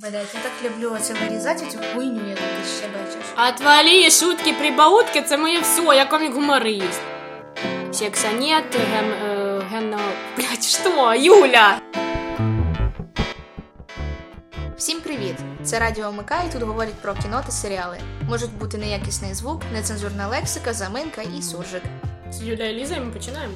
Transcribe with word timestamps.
Блять, 0.00 0.34
я 0.34 0.40
так 0.40 0.52
люблю 0.62 0.92
оце 0.92 1.14
вирізати 1.14 1.66
цю 1.66 1.78
хуйню, 1.94 2.28
яку 2.28 2.40
ти 2.40 2.68
ще 2.78 2.88
бачиш. 2.88 3.54
Отвали, 3.54 4.10
шутки, 4.10 4.52
прибаутки, 4.52 5.22
це 5.22 5.36
моє 5.36 5.60
все, 5.60 5.82
я 5.82 6.04
комік-гуморист. 6.04 7.00
Секса 7.92 8.32
нет, 8.32 8.64
ген, 8.74 9.12
э, 9.24 9.62
генно... 9.70 9.98
Блядь, 10.36 10.64
что, 10.64 11.14
Юля? 11.14 11.80
Всім 14.76 15.00
привіт! 15.00 15.36
Це 15.64 15.78
Радіо 15.78 16.12
МК 16.12 16.32
і 16.48 16.52
тут 16.52 16.62
говорять 16.62 16.94
про 16.94 17.14
кіно 17.14 17.42
та 17.46 17.52
серіали. 17.52 17.98
Можуть 18.28 18.52
бути 18.52 18.78
неякісний 18.78 19.34
звук, 19.34 19.62
нецензурна 19.72 20.28
лексика, 20.28 20.72
заминка 20.72 21.22
і 21.22 21.42
суржик. 21.42 21.82
З 22.30 22.42
Юля 22.42 22.64
і 22.64 22.74
Ліза, 22.74 22.96
і 22.96 23.00
ми 23.00 23.10
починаємо. 23.12 23.54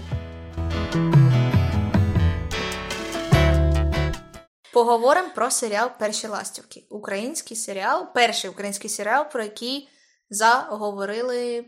Поговоримо 4.80 5.28
про 5.34 5.50
серіал 5.50 5.90
Перші 5.98 6.26
ластівки. 6.26 6.84
Український 6.90 7.56
серіал, 7.56 8.06
перший 8.14 8.50
український 8.50 8.90
серіал, 8.90 9.30
про 9.32 9.42
який 9.42 9.88
заговорили 10.30 11.64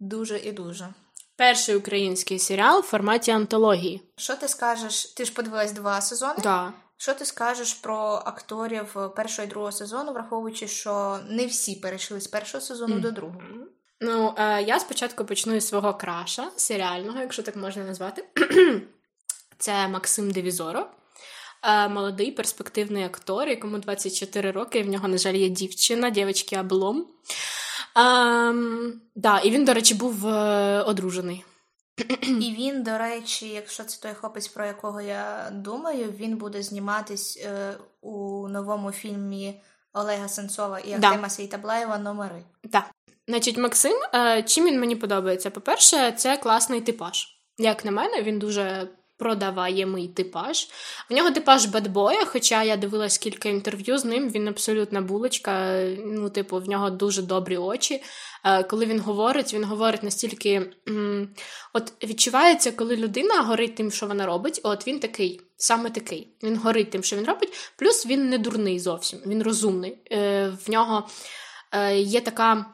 дуже 0.00 0.38
і 0.38 0.52
дуже. 0.52 0.88
Перший 1.36 1.76
український 1.76 2.38
серіал 2.38 2.80
в 2.80 2.82
форматі 2.82 3.30
антології. 3.30 4.12
Що 4.16 4.36
ти 4.36 4.48
скажеш? 4.48 5.06
Ти 5.06 5.24
ж 5.24 5.32
подивилась 5.32 5.72
два 5.72 6.00
сезони? 6.00 6.34
Да. 6.42 6.72
Що 6.96 7.14
ти 7.14 7.24
скажеш 7.24 7.74
про 7.74 8.22
акторів 8.24 8.96
першого 9.16 9.46
і 9.46 9.50
другого 9.50 9.72
сезону, 9.72 10.12
враховуючи, 10.12 10.68
що 10.68 11.18
не 11.28 11.46
всі 11.46 11.76
перейшли 11.76 12.20
з 12.20 12.26
першого 12.26 12.60
сезону 12.60 13.00
до 13.00 13.10
другого? 13.10 13.42
Ну, 14.00 14.34
е, 14.38 14.62
я 14.62 14.80
спочатку 14.80 15.24
почну 15.24 15.54
із 15.54 15.68
свого 15.68 15.94
краша 15.94 16.50
серіального, 16.56 17.20
якщо 17.20 17.42
так 17.42 17.56
можна 17.56 17.84
назвати. 17.84 18.24
Це 19.58 19.88
Максим 19.88 20.30
Девізоро. 20.30 20.86
Е, 21.62 21.88
молодий 21.88 22.32
перспективний 22.32 23.04
актор, 23.04 23.48
якому 23.48 23.78
24 23.78 24.50
роки, 24.50 24.78
і 24.78 24.82
в 24.82 24.88
нього, 24.88 25.08
на 25.08 25.18
жаль, 25.18 25.34
є 25.34 25.48
дівчина, 25.48 26.10
дівчинки 26.10 26.58
облом. 26.58 27.06
Ем, 27.96 29.00
да, 29.14 29.38
і 29.38 29.50
він, 29.50 29.64
до 29.64 29.74
речі, 29.74 29.94
був 29.94 30.26
е, 30.26 30.82
одружений. 30.82 31.44
І 32.22 32.54
він, 32.58 32.82
до 32.82 32.98
речі, 32.98 33.48
якщо 33.48 33.84
це 33.84 34.00
той 34.00 34.14
хлопець, 34.14 34.48
про 34.48 34.66
якого 34.66 35.00
я 35.00 35.50
думаю, 35.52 36.14
він 36.16 36.36
буде 36.36 36.62
зніматись 36.62 37.42
е, 37.44 37.74
у 38.00 38.48
новому 38.48 38.92
фільмі 38.92 39.60
Олега 39.92 40.28
Сенцова 40.28 40.78
і 40.78 40.98
Да. 40.98 41.28
Сейтаблаєва 41.28 41.98
номери. 41.98 42.42
Так. 42.72 42.90
Значить, 43.28 43.56
Максим, 43.56 43.96
е, 44.14 44.42
чим 44.42 44.66
він 44.66 44.80
мені 44.80 44.96
подобається? 44.96 45.50
По-перше, 45.50 46.12
це 46.12 46.36
класний 46.36 46.80
типаж. 46.80 47.26
Як 47.58 47.84
на 47.84 47.90
мене, 47.90 48.22
він 48.22 48.38
дуже 48.38 48.88
продаваємий 49.22 50.08
типаж. 50.08 50.68
В 51.10 51.14
нього 51.14 51.30
типаж 51.30 51.66
бедбоя, 51.66 52.24
хоча 52.24 52.62
я 52.62 52.76
дивилась 52.76 53.18
кілька 53.18 53.48
інтерв'ю 53.48 53.98
з 53.98 54.04
ним, 54.04 54.30
він 54.30 54.48
абсолютна 54.48 55.00
булочка. 55.00 55.82
Ну, 56.04 56.30
типу, 56.30 56.58
в 56.58 56.68
нього 56.68 56.90
дуже 56.90 57.22
добрі 57.22 57.56
очі. 57.56 58.02
Е, 58.44 58.62
Коли 58.62 58.86
він 58.86 59.00
говорить, 59.00 59.54
він 59.54 59.64
говорить 59.64 60.02
настільки. 60.02 60.72
От 61.72 61.92
відчувається, 62.04 62.72
коли 62.72 62.96
людина 62.96 63.42
горить 63.42 63.74
тим, 63.74 63.90
що 63.90 64.06
вона 64.06 64.26
робить. 64.26 64.60
От 64.62 64.86
він 64.86 65.00
такий, 65.00 65.40
саме 65.56 65.90
такий. 65.90 66.36
Він 66.42 66.56
горить 66.56 66.90
тим, 66.90 67.02
що 67.02 67.16
він 67.16 67.24
робить. 67.24 67.72
Плюс 67.76 68.06
він 68.06 68.28
не 68.28 68.38
дурний 68.38 68.78
зовсім, 68.78 69.20
він 69.26 69.42
розумний. 69.42 69.98
Е, 70.12 70.52
В 70.66 70.70
нього 70.70 71.08
е, 71.72 71.96
є 71.98 72.20
така. 72.20 72.66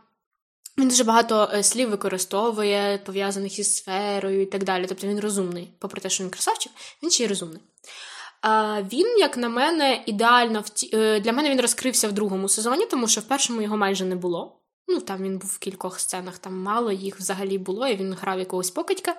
Він 0.79 0.89
дуже 0.89 1.05
багато 1.05 1.51
е, 1.53 1.63
слів 1.63 1.91
використовує, 1.91 2.99
пов'язаних 2.99 3.59
із 3.59 3.77
сферою 3.77 4.43
і 4.43 4.47
так 4.47 4.65
далі. 4.65 4.87
Тобто 4.89 5.07
він 5.07 5.21
розумний. 5.21 5.75
Попри 5.79 6.01
те, 6.01 6.11
що 6.11 6.25
він 6.25 6.31
красавчик, 6.31 6.73
він 7.03 7.11
ще 7.11 7.25
й 7.25 7.27
розумний. 7.27 7.63
Він, 8.93 9.19
як 9.19 9.37
на 9.37 9.49
мене, 9.49 10.03
ідеально 10.07 10.61
вті... 10.61 10.91
е, 10.95 11.21
для 11.21 11.33
мене 11.33 11.51
він 11.51 11.61
розкрився 11.61 12.09
в 12.09 12.13
другому 12.13 12.49
сезоні, 12.49 12.87
тому 12.87 13.09
що 13.09 13.21
в 13.21 13.25
першому 13.25 13.63
його 13.63 13.77
майже 13.77 14.05
не 14.05 14.17
було. 14.17 14.61
Ну, 14.89 15.01
там 15.01 15.23
він 15.23 15.39
був 15.39 15.51
в 15.51 15.59
кількох 15.59 16.01
сценах, 16.01 16.39
там 16.39 16.63
мало 16.63 16.93
їх 16.93 17.19
взагалі 17.19 17.59
було, 17.59 17.87
і 17.87 17.97
він 17.97 18.15
грав 18.15 18.39
якогось 18.39 18.71
покидька. 18.71 19.17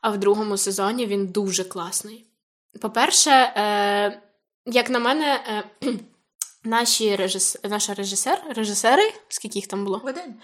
А 0.00 0.10
в 0.10 0.18
другому 0.18 0.56
сезоні 0.56 1.06
він 1.06 1.26
дуже 1.26 1.64
класний. 1.64 2.26
По-перше, 2.80 3.30
е... 3.30 4.22
як 4.66 4.90
на 4.90 4.98
мене. 4.98 5.40
Наші 6.68 7.16
режис... 7.16 7.56
наша 7.64 7.94
режисер, 7.94 8.42
режисери, 8.56 9.12
скільки 9.28 9.58
їх 9.58 9.66
там 9.66 9.84
було? 9.84 10.02
Один. 10.04 10.34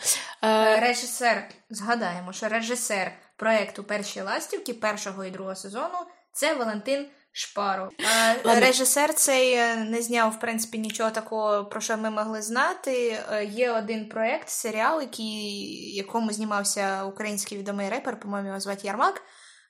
Е... 0.43 0.81
Режисер, 0.81 1.49
згадаємо, 1.71 2.33
що 2.33 2.49
режисер 2.49 3.13
проекту 3.37 3.85
Перші 3.85 4.21
ластівки 4.21 4.75
першого 4.75 5.25
і 5.25 5.31
другого 5.31 5.57
сезону 5.57 5.99
це 6.33 6.55
Валентин 6.55 7.07
Шпаров. 7.33 7.89
Е, 8.01 8.37
Ладно. 8.45 8.61
Режисер 8.61 9.15
цей 9.15 9.55
е, 9.55 9.77
не 9.77 10.03
зняв, 10.03 10.33
в 10.33 10.41
принципі, 10.41 10.79
нічого 10.79 11.11
такого, 11.11 11.65
про 11.65 11.81
що 11.81 11.97
ми 11.97 12.11
могли 12.11 12.43
знати. 12.43 13.19
Е, 13.33 13.45
Є 13.45 13.71
один 13.73 14.09
проект, 14.09 14.49
серіал, 14.49 15.01
який, 15.01 15.95
якому 15.95 16.33
знімався 16.33 17.05
український 17.05 17.59
відомий 17.59 17.89
репер, 17.89 18.21
по-моєму, 18.21 18.49
його 18.49 18.61
звати 18.61 18.87
Ярмак. 18.87 19.23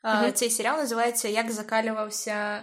Е, 0.04 0.14
Мгм. 0.14 0.32
Цей 0.32 0.50
серіал 0.50 0.78
називається 0.78 1.28
Як 1.28 1.50
закалювався 1.50 2.62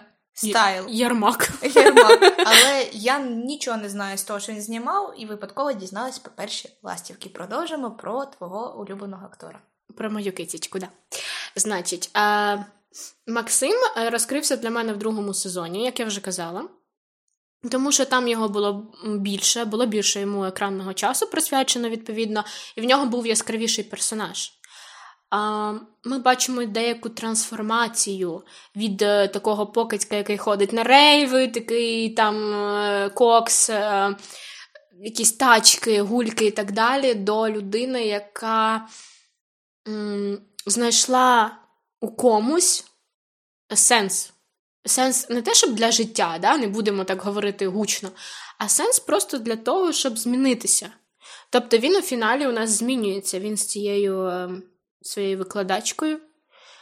стайл. 0.50 0.85
Ярмак. 0.90 1.52
Ярмак. 1.75 2.34
Але 2.46 2.90
я 2.91 3.19
нічого 3.19 3.78
не 3.78 3.90
знаю 3.90 4.18
з 4.18 4.24
того, 4.24 4.40
що 4.40 4.52
він 4.52 4.62
знімав, 4.62 5.13
і 5.18 5.25
випадково 5.25 5.74
дізналась 5.74 6.19
про 6.19 6.31
перші 6.35 6.69
ластівки. 6.84 7.29
Продовжимо 7.29 7.91
про 7.91 8.25
твого 8.25 8.80
улюбленого 8.80 9.25
актора. 9.25 9.59
Про 9.97 10.09
мою 10.09 10.31
китічку, 10.31 10.80
да. 10.80 10.88
Значить, 11.56 12.09
е, 12.18 12.66
Максим 13.28 13.75
розкрився 14.12 14.57
для 14.57 14.69
мене 14.69 14.94
в 14.94 14.97
другому 14.97 15.34
сезоні, 15.34 15.85
як 15.85 16.00
я 16.00 16.06
вже 16.06 16.22
казала. 16.22 16.69
Тому 17.72 17.91
що 17.91 18.06
там 18.06 18.28
його 18.28 18.50
було 18.50 18.94
більше, 19.06 19.66
було 19.66 19.85
більше 19.85 20.19
йому 20.19 20.46
екранного 20.46 20.94
часу 20.94 21.28
присвячено, 21.28 21.90
відповідно, 21.90 22.44
і 22.75 22.81
в 22.81 22.84
нього 22.84 23.06
був 23.06 23.28
яскравіший 23.28 23.84
персонаж. 23.84 24.51
Ми 26.03 26.19
бачимо 26.19 26.66
деяку 26.66 27.09
трансформацію 27.09 28.44
від 28.75 29.02
е, 29.02 29.28
такого 29.28 29.68
покидька, 29.68 30.16
який 30.16 30.38
ходить 30.38 30.74
на 30.74 30.84
рейви, 30.84 31.47
такий 31.47 32.09
там 32.09 32.53
е, 32.53 33.09
кокс, 33.09 33.69
е, 33.69 34.16
якісь 35.03 35.31
тачки, 35.31 36.02
гульки 36.02 36.46
і 36.46 36.52
так 36.52 36.72
далі, 36.72 37.14
до 37.14 37.50
людини, 37.50 38.06
яка 38.06 38.88
знайшла 40.66 41.58
у 42.02 42.16
комусь 42.16 42.86
сенс. 43.75 44.34
Сенс 44.86 45.30
не 45.30 45.42
те, 45.42 45.53
щоб 45.53 45.74
для 45.74 45.92
життя, 45.92 46.38
да? 46.42 46.58
не 46.58 46.68
будемо 46.68 47.03
так 47.03 47.22
говорити 47.22 47.68
гучно, 47.68 48.12
а 48.58 48.69
сенс 48.69 49.00
просто 49.00 49.38
для 49.38 49.56
того, 49.56 49.92
щоб 49.92 50.18
змінитися. 50.18 50.90
Тобто 51.50 51.78
він 51.78 51.96
у 51.96 52.02
фіналі 52.02 52.48
у 52.48 52.52
нас 52.52 52.69
змінюється. 52.69 53.40
Він 53.40 53.58
з 53.58 53.66
цією 53.66 54.25
е, 54.25 54.50
своєю 55.01 55.38
викладачкою. 55.38 56.19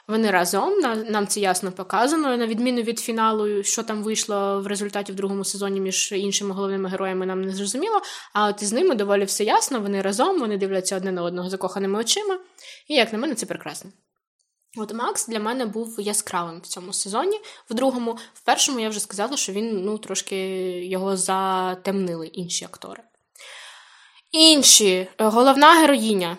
Вони 0.10 0.32
разом, 0.32 0.80
нам 1.10 1.28
це 1.28 1.40
ясно 1.40 1.72
показано, 1.72 2.38
на 2.38 2.48
відміну 2.48 2.82
від 2.82 3.00
фіналу, 3.00 3.64
що 3.64 3.84
там 3.84 4.04
вийшло 4.04 4.62
в 4.62 4.68
результаті 4.68 5.12
в 5.12 5.16
другому 5.16 5.46
сезоні 5.46 5.82
між 5.82 6.12
іншими 6.12 6.56
головними 6.56 6.90
героями, 6.90 7.26
нам 7.26 7.42
не 7.42 7.52
зрозуміло. 7.52 8.02
А 8.34 8.48
от 8.48 8.62
із 8.62 8.74
ними 8.74 8.96
доволі 8.96 9.26
все 9.26 9.44
ясно, 9.44 9.80
вони 9.80 10.02
разом, 10.02 10.40
вони 10.40 10.58
дивляться 10.58 10.98
одне 10.98 11.12
на 11.12 11.24
одного 11.24 11.50
закоханими 11.50 12.00
очима. 12.00 12.40
І, 12.88 12.94
як 12.94 13.14
на 13.14 13.20
мене, 13.20 13.36
це 13.36 13.46
прекрасно. 13.46 13.92
От 14.78 14.94
Макс 14.94 15.28
для 15.28 15.40
мене 15.40 15.66
був 15.66 15.96
яскравим 16.00 16.60
в 16.60 16.68
цьому 16.68 16.94
сезоні. 16.94 17.40
В 17.70 17.74
другому, 17.74 18.18
в 18.34 18.42
першому 18.42 18.80
я 18.80 18.90
вже 18.90 19.00
сказала, 19.00 19.38
що 19.38 19.52
він 19.52 19.82
ну, 19.86 19.98
трошки 19.98 20.38
його 20.86 21.18
затемнили 21.18 22.28
інші 22.28 22.66
актори. 22.66 23.04
Інші, 24.32 25.08
головна 25.18 25.74
героїня 25.74 26.38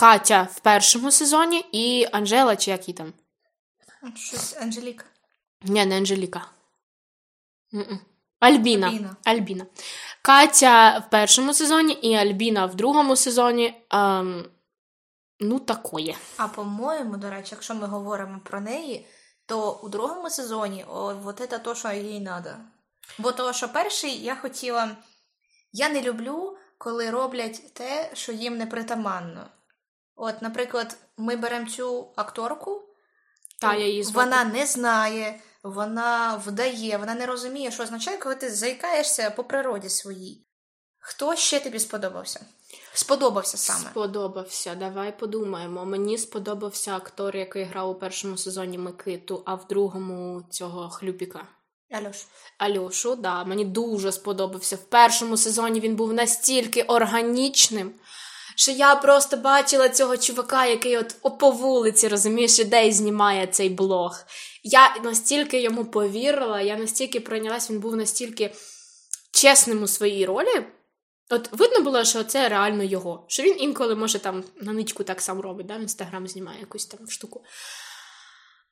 Катя 0.00 0.48
в 0.52 0.60
першому 0.60 1.10
сезоні 1.10 1.64
і 1.72 2.06
Анжела, 2.12 2.56
чи 2.56 2.70
як 2.70 2.88
її 2.88 2.96
там? 2.96 3.12
Щось 4.16 4.56
Анжеліка. 4.56 5.04
Ні, 5.62 5.86
не 5.86 5.96
Анжеліка. 5.96 6.46
Альбіна. 8.40 8.86
Альбіна. 8.86 9.16
Альбіна. 9.24 9.66
Катя 10.22 10.98
в 10.98 11.10
першому 11.10 11.54
сезоні 11.54 11.92
і 11.92 12.14
Альбіна 12.14 12.66
в 12.66 12.74
другому 12.74 13.16
сезоні. 13.16 13.74
Ем, 13.90 14.44
ну, 15.40 15.58
такое. 15.58 16.14
А 16.36 16.48
по-моєму, 16.48 17.16
до 17.16 17.30
речі, 17.30 17.48
якщо 17.50 17.74
ми 17.74 17.86
говоримо 17.86 18.40
про 18.44 18.60
неї, 18.60 19.06
то 19.46 19.72
у 19.82 19.88
другому 19.88 20.30
сезоні 20.30 20.84
о, 20.88 21.14
вот 21.14 21.38
це 21.50 21.58
то, 21.58 21.74
що 21.74 21.92
їй 21.92 22.24
треба. 22.24 22.56
Бо 23.18 23.32
того, 23.32 23.52
що 23.52 23.68
перший 23.68 24.22
я 24.22 24.36
хотіла. 24.36 24.96
Я 25.72 25.88
не 25.88 26.02
люблю, 26.02 26.56
коли 26.78 27.10
роблять 27.10 27.74
те, 27.74 28.10
що 28.14 28.32
їм 28.32 28.56
не 28.56 28.66
притаманно. 28.66 29.46
От, 30.22 30.42
наприклад, 30.42 30.96
ми 31.16 31.36
беремо 31.36 31.70
цю 31.70 32.12
акторку, 32.16 32.82
Та, 33.60 33.74
я 33.74 33.86
її 33.86 34.02
звати. 34.02 34.30
вона 34.30 34.44
не 34.44 34.66
знає, 34.66 35.40
вона 35.62 36.36
вдає, 36.46 36.96
вона 36.96 37.14
не 37.14 37.26
розуміє, 37.26 37.70
що 37.70 37.82
означає, 37.82 38.16
коли 38.16 38.34
ти 38.34 38.50
заїкаєшся 38.50 39.30
по 39.30 39.44
природі 39.44 39.88
своїй. 39.88 40.46
Хто 40.98 41.36
ще 41.36 41.60
тобі 41.60 41.78
сподобався? 41.78 42.40
Сподобався 42.92 43.56
саме. 43.56 43.90
Сподобався. 43.90 44.74
Давай 44.74 45.18
подумаємо. 45.18 45.84
Мені 45.84 46.18
сподобався 46.18 46.96
актор, 46.96 47.36
який 47.36 47.64
грав 47.64 47.90
у 47.90 47.94
першому 47.94 48.36
сезоні 48.36 48.78
Микиту, 48.78 49.42
а 49.46 49.54
в 49.54 49.66
другому 49.66 50.42
цього 50.50 50.90
хлюпіка. 50.90 51.46
Альош. 51.90 52.26
Альошу, 52.58 53.16
да, 53.16 53.44
мені 53.44 53.64
дуже 53.64 54.12
сподобався. 54.12 54.76
В 54.76 54.84
першому 54.84 55.36
сезоні 55.36 55.80
він 55.80 55.96
був 55.96 56.12
настільки 56.12 56.82
органічним, 56.82 57.94
що 58.60 58.70
я 58.70 58.94
просто 58.94 59.36
бачила 59.36 59.88
цього 59.88 60.16
чувака, 60.16 60.66
який 60.66 60.96
от 60.96 61.38
по 61.38 61.50
вулиці, 61.50 62.08
розумієш, 62.08 62.58
іде 62.58 62.88
і 62.88 62.92
знімає 62.92 63.46
цей 63.46 63.68
блог. 63.68 64.24
Я 64.62 64.96
настільки 65.04 65.60
йому 65.60 65.84
повірила, 65.84 66.60
я 66.60 66.76
настільки 66.76 67.20
прийнялась, 67.20 67.70
він 67.70 67.80
був 67.80 67.96
настільки 67.96 68.54
чесним 69.32 69.82
у 69.82 69.86
своїй 69.86 70.26
ролі. 70.26 70.66
От 71.30 71.52
видно 71.52 71.80
було, 71.80 72.04
що 72.04 72.24
це 72.24 72.48
реально 72.48 72.82
його. 72.82 73.24
Що 73.28 73.42
він 73.42 73.60
інколи 73.60 73.94
може 73.94 74.18
там 74.18 74.44
на 74.56 74.72
ничку 74.72 75.04
так 75.04 75.20
сам 75.20 75.40
робить, 75.40 75.66
да, 75.66 75.76
в 75.76 75.80
інстаграм 75.80 76.28
знімає 76.28 76.60
якусь 76.60 76.86
там 76.86 77.10
штуку. 77.10 77.44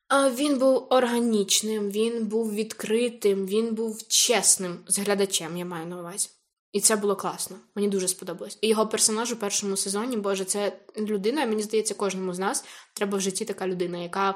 А 0.08 0.30
Він 0.30 0.58
був 0.58 0.86
органічним, 0.90 1.90
він 1.90 2.26
був 2.26 2.54
відкритим, 2.54 3.46
він 3.46 3.74
був 3.74 4.08
чесним 4.08 4.78
з 4.88 4.98
глядачем, 4.98 5.56
я 5.56 5.64
маю 5.64 5.86
на 5.86 6.00
увазі. 6.00 6.28
І 6.78 6.80
це 6.80 6.96
було 6.96 7.16
класно. 7.16 7.56
Мені 7.74 7.88
дуже 7.88 8.08
сподобалось. 8.08 8.58
І 8.60 8.68
його 8.68 8.86
персонаж 8.86 9.32
у 9.32 9.36
першому 9.36 9.76
сезоні, 9.76 10.16
Боже, 10.16 10.44
це 10.44 10.80
людина, 10.96 11.46
мені 11.46 11.62
здається, 11.62 11.94
кожному 11.94 12.34
з 12.34 12.38
нас 12.38 12.64
треба 12.94 13.18
в 13.18 13.20
житті 13.20 13.44
така 13.44 13.66
людина, 13.66 13.98
яка 13.98 14.34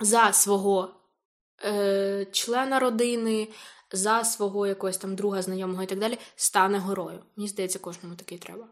за 0.00 0.32
свого 0.32 0.94
е, 1.64 2.26
члена 2.32 2.78
родини, 2.78 3.48
за 3.92 4.24
свого 4.24 4.66
якогось 4.66 4.96
там 4.96 5.16
друга 5.16 5.42
знайомого 5.42 5.82
і 5.82 5.86
так 5.86 5.98
далі, 5.98 6.18
стане 6.36 6.78
горою. 6.78 7.18
Мені 7.36 7.48
здається, 7.48 7.78
кожному 7.78 8.14
такий 8.14 8.38
треба. 8.38 8.68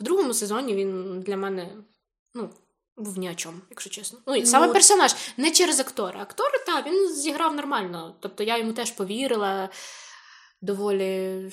В 0.00 0.02
другому 0.02 0.34
сезоні 0.34 0.74
він 0.74 1.20
для 1.20 1.36
мене, 1.36 1.76
ну, 2.34 2.50
був 2.96 3.18
ні 3.18 3.30
о 3.30 3.34
чому, 3.34 3.58
якщо 3.70 3.90
чесно. 3.90 4.18
Ну, 4.26 4.36
і 4.36 4.46
саме 4.46 4.66
ну, 4.66 4.72
персонаж, 4.72 5.16
не 5.36 5.50
через 5.50 5.80
актора. 5.80 6.20
Актор, 6.20 6.64
так, 6.66 6.86
він 6.86 7.14
зіграв 7.14 7.54
нормально. 7.54 8.16
Тобто 8.20 8.42
я 8.42 8.58
йому 8.58 8.72
теж 8.72 8.90
повірила 8.90 9.68
доволі. 10.62 11.52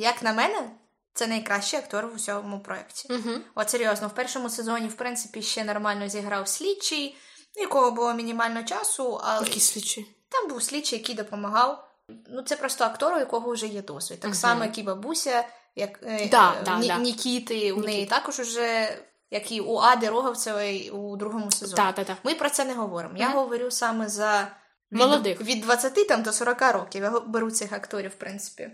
Як 0.00 0.22
на 0.22 0.32
мене, 0.32 0.70
це 1.14 1.26
найкращий 1.26 1.78
актор 1.78 2.06
в 2.06 2.14
усьому 2.14 2.60
проєкті. 2.60 3.12
Угу. 3.12 3.30
От 3.54 3.70
серйозно, 3.70 4.08
в 4.08 4.14
першому 4.14 4.50
сезоні, 4.50 4.88
в 4.88 4.94
принципі, 4.94 5.42
ще 5.42 5.64
нормально 5.64 6.08
зіграв 6.08 6.48
слідчий, 6.48 7.16
якого 7.56 7.90
було 7.90 8.14
мінімально 8.14 8.62
часу, 8.62 9.20
але. 9.24 9.46
Який 9.46 9.60
слідчий? 9.60 10.16
Там 10.28 10.48
був 10.48 10.62
слідчий, 10.62 10.98
який 10.98 11.14
допомагав. 11.14 11.88
Ну, 12.28 12.42
це 12.42 12.56
просто 12.56 12.84
актор, 12.84 13.14
у 13.14 13.18
якого 13.18 13.52
вже 13.52 13.66
є 13.66 13.82
досвід. 13.82 14.20
Так 14.20 14.28
угу. 14.28 14.38
само, 14.38 14.64
як 14.64 14.78
і 14.78 14.82
бабуся, 14.82 15.44
як 15.76 16.00
е, 16.02 16.28
да, 16.30 16.52
е, 16.52 16.62
да, 16.64 16.78
Ні, 16.78 16.88
да. 16.88 16.98
Нікіти, 16.98 17.72
у 17.72 17.80
неї 17.80 18.06
також 18.06 18.40
уже 18.40 18.98
як 19.30 19.52
і 19.52 19.60
у 19.60 19.76
Ади 19.76 20.08
Роговцевої 20.08 20.90
у 20.90 21.16
другому 21.16 21.50
сезоні. 21.50 21.76
Та, 21.76 21.92
та, 21.92 22.04
та. 22.04 22.16
Ми 22.22 22.34
про 22.34 22.50
це 22.50 22.64
не 22.64 22.74
говоримо. 22.74 23.16
Я 23.16 23.28
mm-hmm. 23.28 23.34
говорю 23.34 23.70
саме 23.70 24.08
за 24.08 24.48
від, 24.92 25.00
молодих 25.00 25.40
від 25.40 25.60
20 25.60 26.08
там 26.08 26.22
до 26.22 26.32
40 26.32 26.62
років. 26.72 27.02
Я 27.02 27.20
беру 27.20 27.50
цих 27.50 27.72
акторів, 27.72 28.10
в 28.10 28.14
принципі. 28.14 28.70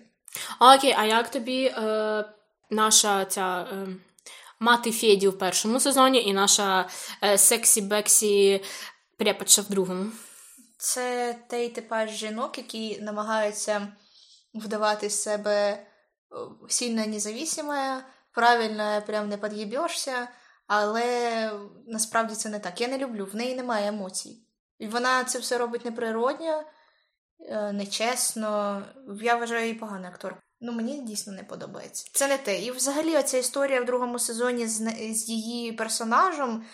Окей, 0.61 0.95
а 0.99 1.05
як 1.05 1.31
тобі 1.31 1.65
е, 1.65 2.25
наша 2.71 3.25
ця 3.25 3.67
е, 3.73 3.87
мати 4.61 4.93
Феді 4.93 5.29
в 5.29 5.39
першому 5.39 5.81
сезоні 5.81 6.23
і 6.23 6.33
наша 6.33 6.89
е, 7.23 7.39
сексі 7.39 7.81
Бексі 7.81 8.65
преподша 9.19 9.63
в 9.63 9.69
другому? 9.69 10.11
Це 10.79 11.37
той 11.51 11.69
типаж 11.69 12.11
жінок, 12.11 12.59
які 12.59 13.01
намагаються 13.01 13.89
вдавати 14.55 15.11
себе 15.11 15.87
сильно 16.69 17.07
независимое, 17.07 18.03
правильно 18.33 19.03
прям 19.07 19.29
не 19.29 19.37
під'їбешся, 19.37 20.29
але 20.67 21.51
насправді 21.87 22.35
це 22.35 22.49
не 22.49 22.59
так. 22.59 22.81
Я 22.81 22.89
не 22.89 22.99
люблю, 22.99 23.29
в 23.33 23.37
неї 23.37 23.55
немає 23.55 23.89
емоцій. 23.89 24.43
І 24.79 24.87
вона 24.87 25.25
це 25.25 25.39
все 25.39 25.59
робить 25.59 25.85
неприродньо, 25.85 26.53
е, 26.59 26.65
нечесно. 27.73 28.83
Я 29.23 29.37
вважаю 29.37 29.63
її 29.63 29.75
поганий 29.75 30.11
актор. 30.11 30.43
Ну, 30.61 30.73
мені 30.73 31.01
дійсно 31.01 31.33
не 31.33 31.43
подобається. 31.45 32.11
Це 32.13 32.29
не 32.29 32.39
те. 32.39 32.63
І 32.63 32.71
взагалі 32.71 33.17
оця 33.17 33.39
історія 33.39 33.81
в 33.81 33.85
другому 33.85 34.19
сезоні 34.19 34.67
з, 34.67 34.91
з 35.15 35.29
її 35.29 35.73
персонажем, 35.73 36.65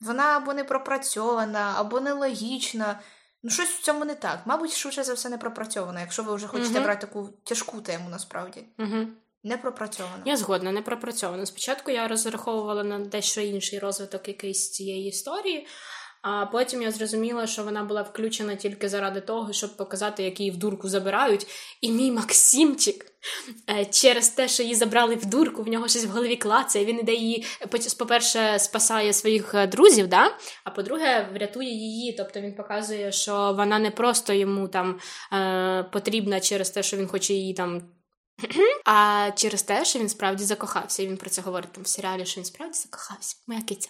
вона 0.00 0.36
або 0.36 0.54
не 0.54 0.64
пропрацьована, 0.64 1.74
або 1.76 2.00
нелогічна. 2.00 3.00
Ну, 3.42 3.50
щось 3.50 3.68
в 3.68 3.82
цьому 3.82 4.04
не 4.04 4.14
так. 4.14 4.40
Мабуть, 4.44 4.72
швидше 4.72 5.04
за 5.04 5.14
все 5.14 5.28
не 5.28 5.38
пропрацьовано, 5.38 6.00
якщо 6.00 6.22
ви 6.22 6.34
вже 6.34 6.46
хочете 6.46 6.78
uh 6.78 6.82
брати 6.84 7.06
таку 7.06 7.28
тяжку 7.44 7.80
тему 7.80 8.08
насправді. 8.10 8.64
uh 8.78 9.06
Не 9.42 9.56
пропрацьовано. 9.56 10.22
Я 10.24 10.36
згодна, 10.36 10.72
не 10.72 10.82
пропрацьовано. 10.82 11.46
Спочатку 11.46 11.90
я 11.90 12.08
розраховувала 12.08 12.84
на 12.84 12.98
дещо 12.98 13.40
інший 13.40 13.78
розвиток 13.78 14.28
якийсь 14.28 14.70
цієї 14.70 15.08
історії, 15.08 15.66
а 16.22 16.46
потім 16.46 16.82
я 16.82 16.90
зрозуміла, 16.90 17.46
що 17.46 17.64
вона 17.64 17.84
була 17.84 18.02
включена 18.02 18.54
тільки 18.54 18.88
заради 18.88 19.20
того, 19.20 19.52
щоб 19.52 19.76
показати, 19.76 20.22
як 20.22 20.40
її 20.40 20.52
в 20.52 20.56
дурку 20.56 20.88
забирають. 20.88 21.46
І 21.80 21.92
мій 21.92 22.10
Максимчик 22.10 23.06
е, 23.70 23.84
через 23.84 24.28
те, 24.28 24.48
що 24.48 24.62
її 24.62 24.74
забрали 24.74 25.14
в 25.14 25.26
дурку, 25.26 25.62
в 25.62 25.68
нього 25.68 25.88
щось 25.88 26.04
в 26.04 26.10
голові 26.10 26.36
клацає. 26.36 26.84
Він 26.84 26.98
іде 26.98 27.14
її, 27.14 27.46
по-перше, 27.98 28.58
спасає 28.58 29.12
своїх 29.12 29.54
е, 29.54 29.66
друзів, 29.66 30.08
да? 30.08 30.36
а 30.64 30.70
по-друге, 30.70 31.28
врятує 31.34 31.70
її. 31.70 32.12
Тобто 32.12 32.40
він 32.40 32.54
показує, 32.54 33.12
що 33.12 33.54
вона 33.56 33.78
не 33.78 33.90
просто 33.90 34.32
йому 34.32 34.68
там 34.68 34.98
е, 35.32 35.82
потрібна 35.92 36.40
через 36.40 36.70
те, 36.70 36.82
що 36.82 36.96
він 36.96 37.08
хоче 37.08 37.34
її 37.34 37.54
там. 37.54 37.82
А 38.84 39.30
через 39.34 39.62
те, 39.62 39.84
що 39.84 39.98
він 39.98 40.08
справді 40.08 40.44
закохався, 40.44 41.02
і 41.02 41.06
він 41.06 41.16
про 41.16 41.30
це 41.30 41.42
говорить 41.42 41.72
там 41.72 41.84
в 41.84 41.86
серіалі, 41.86 42.26
що 42.26 42.40
він 42.40 42.44
справді 42.44 42.78
закохався. 42.78 43.36
Моя 43.46 43.60
киця. 43.62 43.88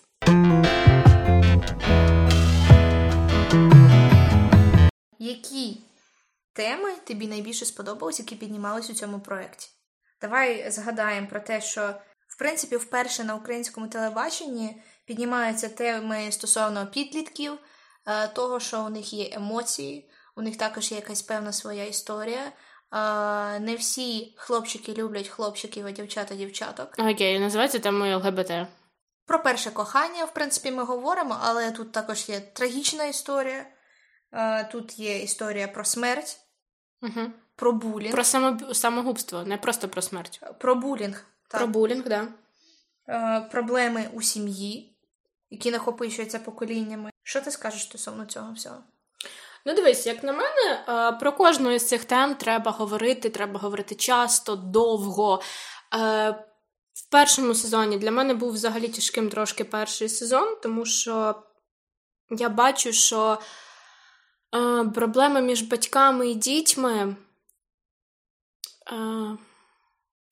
Які 5.22 5.81
теми 6.52 6.93
тобі 7.06 7.26
найбільше 7.26 7.64
сподобались, 7.64 8.19
які 8.19 8.34
піднімались 8.37 8.90
у 8.90 8.94
цьому 8.94 9.20
проєкті? 9.20 9.69
Давай 10.20 10.70
згадаємо 10.70 11.26
про 11.26 11.40
те, 11.40 11.61
що 11.61 11.94
в 12.28 12.38
принципі 12.38 12.76
вперше 12.76 13.25
на 13.25 13.34
українському 13.34 13.88
телебаченні 13.88 14.82
піднімаються 15.05 15.69
теми 15.69 16.32
стосовно 16.32 16.87
підлітків, 16.87 17.52
е, 18.06 18.28
того, 18.28 18.61
що 18.61 18.84
у 18.84 18.88
них 18.88 19.12
є 19.12 19.31
емоції, 19.32 20.11
у 20.37 20.43
них 20.43 20.56
також 20.56 20.90
є 20.90 20.96
якась 20.96 21.23
певна 21.23 21.52
своя 21.52 21.84
історія. 21.84 22.52
Не 23.61 23.76
всі 23.78 24.34
хлопчики 24.37 24.93
люблять 24.94 25.28
хлопчиків, 25.28 25.87
а 25.87 25.90
дівчата 25.90 26.34
дівчаток. 26.34 26.94
Окей, 26.99 27.40
називається 27.40 27.78
темою 27.78 28.19
ЛГБТ. 28.19 28.52
Про 29.26 29.43
перше 29.43 29.70
кохання, 29.70 30.25
в 30.25 30.34
принципі, 30.34 30.70
ми 30.70 30.84
говоримо, 30.84 31.38
але 31.40 31.70
тут 31.70 31.93
також 31.93 32.28
є 32.28 32.40
трагічна 32.40 33.05
історія. 33.05 33.66
Тут 34.73 34.99
є 34.99 35.19
історія 35.23 35.69
про 35.69 35.85
смерть, 35.85 36.41
угу. 37.03 37.31
про 37.56 37.73
булінг. 37.73 38.12
Про 38.12 38.25
самогубство, 38.75 39.43
не 39.43 39.59
просто 39.59 39.88
про 39.88 40.03
смерть. 40.03 40.41
Про 40.59 40.75
булінг. 40.75 41.25
Так. 41.49 41.61
Про 41.61 41.69
булінг, 41.69 42.04
так. 42.04 42.28
Да. 43.07 43.40
Проблеми 43.40 44.11
у 44.12 44.23
сім'ї, 44.23 44.97
які 45.50 45.71
накопичуються 45.71 46.38
поколіннями. 46.38 47.11
Що 47.23 47.40
ти 47.40 47.50
скажеш 47.50 47.83
стосовно 47.83 48.26
цього 48.26 48.52
всього? 48.52 48.76
Ну, 49.66 49.75
дивись, 49.75 50.07
як 50.07 50.23
на 50.23 50.33
мене, 50.33 50.85
про 51.21 51.33
кожну 51.33 51.71
із 51.71 51.88
цих 51.88 52.04
тем 52.04 52.35
треба 52.35 52.71
говорити, 52.71 53.31
треба 53.31 53.61
говорити 53.61 53.95
часто, 53.95 54.57
довго. 54.57 55.43
В 56.93 57.11
першому 57.11 57.54
сезоні 57.54 57.99
для 57.99 58.11
мене 58.11 58.35
був 58.35 58.52
взагалі 58.52 58.88
тяжким 58.88 59.28
трошки 59.28 59.64
перший 59.64 60.09
сезон, 60.09 60.57
тому 60.62 60.87
що 60.87 61.43
я 62.31 62.49
бачу, 62.49 62.93
що 62.93 63.38
е, 64.54 64.85
проблеми 64.85 65.42
між 65.42 65.62
батьками 65.62 66.30
і 66.30 66.35
дітьми 66.35 67.16
е, 68.92 69.38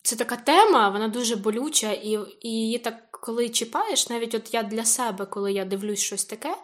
це 0.02 0.16
така 0.16 0.36
тема, 0.36 0.88
вона 0.88 1.08
дуже 1.08 1.36
болюча, 1.36 1.92
і 1.92 2.18
і 2.40 2.48
її 2.48 2.78
так, 2.78 3.10
коли 3.10 3.48
чіпаєш, 3.48 4.08
навіть 4.08 4.34
от 4.34 4.54
я 4.54 4.62
для 4.62 4.84
себе, 4.84 5.26
коли 5.26 5.52
я 5.52 5.64
дивлюсь 5.64 6.00
щось 6.00 6.24
таке, 6.24 6.56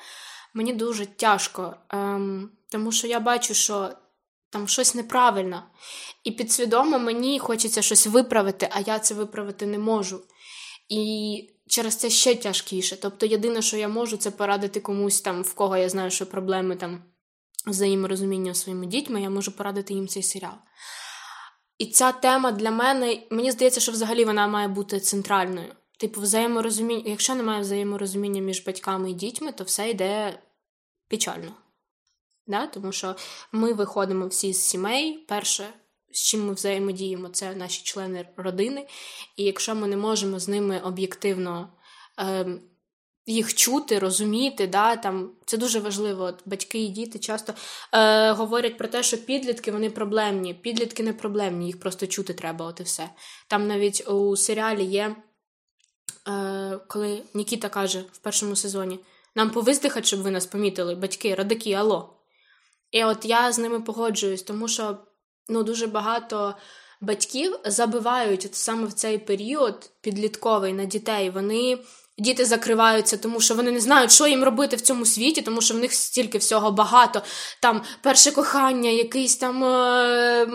мені 0.55 0.73
дуже 0.73 1.07
тяжко. 1.07 1.77
Е, 1.93 2.21
тому 2.71 2.93
що 2.93 3.07
я 3.07 3.21
бачу, 3.21 3.55
що 3.55 3.91
там 4.51 4.69
щось 4.69 4.95
неправильно. 4.95 5.63
І 6.25 6.31
підсвідомо 6.31 6.99
мені 6.99 7.39
хочеться 7.39 7.83
щось 7.83 8.07
виправити, 8.07 8.69
а 8.73 8.81
я 8.81 8.99
це 8.99 9.15
виправити 9.15 9.67
не 9.67 9.79
можу. 9.79 10.21
І 10.89 11.51
через 11.67 11.97
це 11.97 12.11
ще 12.11 12.35
тяжкіше. 12.35 12.97
Тобто, 12.97 13.27
єдине, 13.27 13.63
що 13.63 13.77
я 13.77 13.89
можу, 13.89 14.17
це 14.17 14.31
порадити 14.31 14.81
комусь 14.81 15.21
там, 15.21 15.43
в 15.43 15.55
кого 15.55 15.77
я 15.77 15.89
знаю, 15.89 16.11
що 16.11 16.27
проблеми 16.27 16.77
там 16.77 17.03
взаєморозуміння 17.67 18.55
своїми 18.55 18.87
дітьми, 18.87 19.23
я 19.23 19.31
можу 19.31 19.53
порадити 19.53 19.95
їм 19.95 20.09
цей 20.09 20.23
серіал. 20.23 20.55
І 21.79 21.87
ця 21.87 22.13
тема 22.13 22.53
для 22.53 22.71
мене, 22.71 23.23
мені 23.31 23.51
здається, 23.51 23.81
що 23.81 23.93
взагалі 23.93 24.25
вона 24.25 24.47
має 24.47 24.69
бути 24.69 25.01
центральною. 25.01 25.75
Типу, 25.99 26.21
взаєморозуміння, 26.21 27.03
якщо 27.07 27.35
немає 27.35 27.61
взаєморозуміння 27.61 28.41
між 28.41 28.65
батьками 28.67 29.11
і 29.11 29.15
дітьми, 29.15 29.53
то 29.53 29.65
все 29.65 29.91
йде 29.91 30.39
печально. 31.09 31.53
Да? 32.47 32.67
Тому 32.67 32.93
що 32.93 33.17
ми 33.53 33.73
виходимо 33.73 34.27
всі 34.27 34.53
з 34.53 34.61
сімей. 34.61 35.13
Перше, 35.29 35.69
з 36.13 36.23
чим 36.23 36.47
ми 36.47 36.55
взаємодіємо, 36.55 37.29
це 37.29 37.55
наші 37.55 37.83
члени 37.83 38.29
родини. 38.37 38.87
І 39.37 39.45
якщо 39.45 39.75
ми 39.75 39.89
не 39.89 39.97
можемо 39.97 40.39
з 40.39 40.49
ними 40.49 40.81
об'єктивно 40.81 41.69
е, 42.21 42.47
їх 43.27 43.55
чути, 43.55 43.99
розуміти. 43.99 44.67
Да, 44.67 44.97
там, 44.97 45.31
Це 45.47 45.57
дуже 45.57 45.81
важливо. 45.81 46.25
От 46.25 46.43
Батьки 46.47 46.79
і 46.79 46.89
діти 46.89 47.19
часто 47.19 47.55
е, 47.93 48.33
говорять 48.33 48.79
про 48.79 48.89
те, 48.89 49.03
що 49.03 49.17
підлітки 49.17 49.73
вони 49.73 49.91
проблемні. 49.91 50.55
Підлітки 50.55 51.03
не 51.03 51.13
проблемні, 51.13 51.67
їх 51.67 51.81
просто 51.81 52.07
чути 52.07 52.35
треба, 52.35 52.67
от 52.67 52.81
і 52.81 52.83
все. 52.83 53.11
Там 53.49 53.67
навіть 53.67 54.09
у 54.09 54.37
серіалі 54.37 54.85
є, 54.85 55.17
е, 56.29 56.81
коли 56.89 57.23
Нікіта 57.35 57.69
каже 57.69 58.05
в 58.13 58.19
першому 58.19 58.57
сезоні: 58.57 59.01
нам 59.35 59.51
повиздихати, 59.51 60.07
щоб 60.07 60.23
ви 60.23 60.31
нас 60.31 60.47
помітили, 60.47 60.95
батьки, 60.95 61.35
радики, 61.35 61.73
алло. 61.73 62.11
І 62.91 63.05
от 63.05 63.25
я 63.25 63.53
з 63.53 63.59
ними 63.59 63.81
погоджуюсь, 63.81 64.43
тому 64.43 64.69
що 64.69 64.99
ну, 65.49 65.63
дуже 65.63 65.87
багато 65.87 66.55
батьків 67.01 67.59
забивають 67.65 68.45
от 68.45 68.55
саме 68.55 68.87
в 68.87 68.93
цей 68.93 69.19
період 69.19 69.91
підлітковий 70.01 70.73
на 70.73 70.85
дітей. 70.85 71.31
Вони 71.31 71.79
Діти 72.19 72.45
закриваються, 72.45 73.17
тому 73.17 73.41
що 73.41 73.55
вони 73.55 73.71
не 73.71 73.81
знають, 73.81 74.13
що 74.13 74.27
їм 74.27 74.45
робити 74.45 74.77
в 74.77 74.81
цьому 74.81 75.07
світі, 75.07 75.43
тому 75.43 75.61
що 75.61 75.75
в 75.75 75.79
них 75.79 75.93
стільки 75.93 76.39
всього 76.39 76.73
багато. 76.73 77.23
Там 77.61 77.83
перше 78.03 78.31
кохання, 78.31 78.91
якийсь 78.91 79.37
там 79.37 79.65
е- 79.65 80.47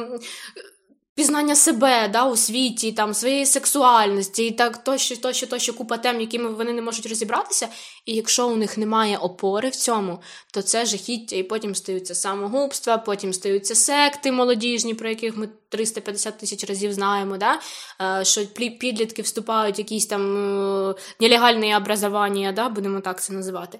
пізнання 1.20 1.56
себе 1.56 2.08
да, 2.08 2.26
у 2.26 2.36
світі, 2.36 2.92
там 2.92 3.14
своєї 3.14 3.46
сексуальності, 3.46 4.46
і 4.46 4.52
так 4.52 4.84
тощо, 4.84 5.18
тощо, 5.18 5.48
тощо 5.48 5.74
купа 5.74 5.98
тем, 5.98 6.22
якими 6.22 6.50
вони 6.50 6.74
не 6.74 6.82
можуть 6.82 7.06
розібратися. 7.06 7.68
І 8.06 8.16
якщо 8.16 8.48
у 8.48 8.56
них 8.56 8.78
немає 8.78 9.18
опори 9.18 9.70
в 9.70 9.76
цьому, 9.76 10.22
то 10.54 10.62
це 10.62 10.86
жахіття, 10.86 11.36
і 11.36 11.44
потім 11.44 11.76
стаються 11.76 12.16
самогубства, 12.16 12.98
потім 12.98 13.34
стаються 13.34 13.76
секти 13.76 14.32
молодіжні, 14.32 14.94
про 14.94 15.10
яких 15.10 15.38
ми 15.38 15.50
350 15.70 16.38
тисяч 16.38 16.70
разів 16.70 16.94
знаємо. 16.94 17.38
да, 17.38 17.60
е, 18.20 18.26
Що 18.26 18.46
підлітки 18.80 19.22
вступають 19.22 19.78
в 19.78 19.80
якісь 19.80 20.06
там 20.06 20.38
е, 20.90 20.96
нелегальні 21.20 21.76
образування, 21.76 22.52
да, 22.52 22.70
будемо 22.70 23.00
так 23.00 23.22
це 23.22 23.34
називати. 23.34 23.80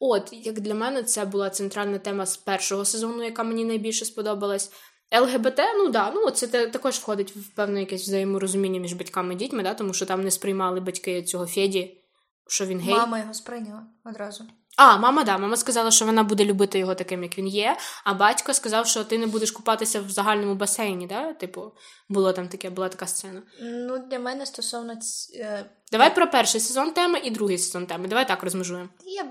От, 0.00 0.28
як 0.32 0.60
для 0.60 0.74
мене, 0.74 1.02
це 1.02 1.24
була 1.24 1.50
центральна 1.50 1.98
тема 1.98 2.26
з 2.26 2.36
першого 2.36 2.84
сезону, 2.84 3.24
яка 3.24 3.42
мені 3.42 3.64
найбільше 3.64 4.04
сподобалась. 4.04 4.70
ЛГБТ, 5.12 5.60
ну 5.76 5.88
да, 5.88 6.10
ну 6.10 6.30
це 6.30 6.66
також 6.66 6.94
входить 6.94 7.36
в 7.36 7.48
певне 7.54 7.80
якесь 7.80 8.02
взаєморозуміння 8.02 8.80
між 8.80 8.92
батьками 8.92 9.34
і 9.34 9.36
дітьми, 9.36 9.62
да, 9.62 9.74
тому 9.74 9.94
що 9.94 10.06
там 10.06 10.24
не 10.24 10.30
сприймали 10.30 10.80
батьки 10.80 11.22
цього 11.22 11.46
Феді, 11.46 12.04
що 12.46 12.66
він 12.66 12.80
гей. 12.80 12.94
Мама 12.94 13.18
його 13.18 13.34
сприйняла 13.34 13.82
одразу. 14.04 14.44
А, 14.76 14.96
мама, 14.96 15.24
да, 15.24 15.38
мама 15.38 15.56
сказала, 15.56 15.90
що 15.90 16.04
вона 16.04 16.22
буде 16.22 16.44
любити 16.44 16.78
його 16.78 16.94
таким, 16.94 17.22
як 17.22 17.38
він 17.38 17.46
є. 17.46 17.76
А 18.04 18.14
батько 18.14 18.54
сказав, 18.54 18.86
що 18.86 19.04
ти 19.04 19.18
не 19.18 19.26
будеш 19.26 19.50
купатися 19.50 20.00
в 20.00 20.10
загальному 20.10 20.54
басейні, 20.54 21.06
да? 21.06 21.32
Типу, 21.32 21.72
було 22.08 22.32
там 22.32 22.48
таке, 22.48 22.70
була 22.70 22.88
така 22.88 23.06
сцена. 23.06 23.42
Ну, 23.60 23.98
для 23.98 24.18
мене 24.18 24.46
стосовно. 24.46 24.94
Е, 25.34 25.64
Давай 25.92 26.14
про 26.14 26.30
перший 26.30 26.60
сезон 26.60 26.92
теми 26.92 27.18
і 27.18 27.30
другий 27.30 27.58
сезон 27.58 27.86
теми. 27.86 28.08
Давай 28.08 28.28
так 28.28 28.42
розмежуємо. 28.42 28.88
Я, 29.04 29.22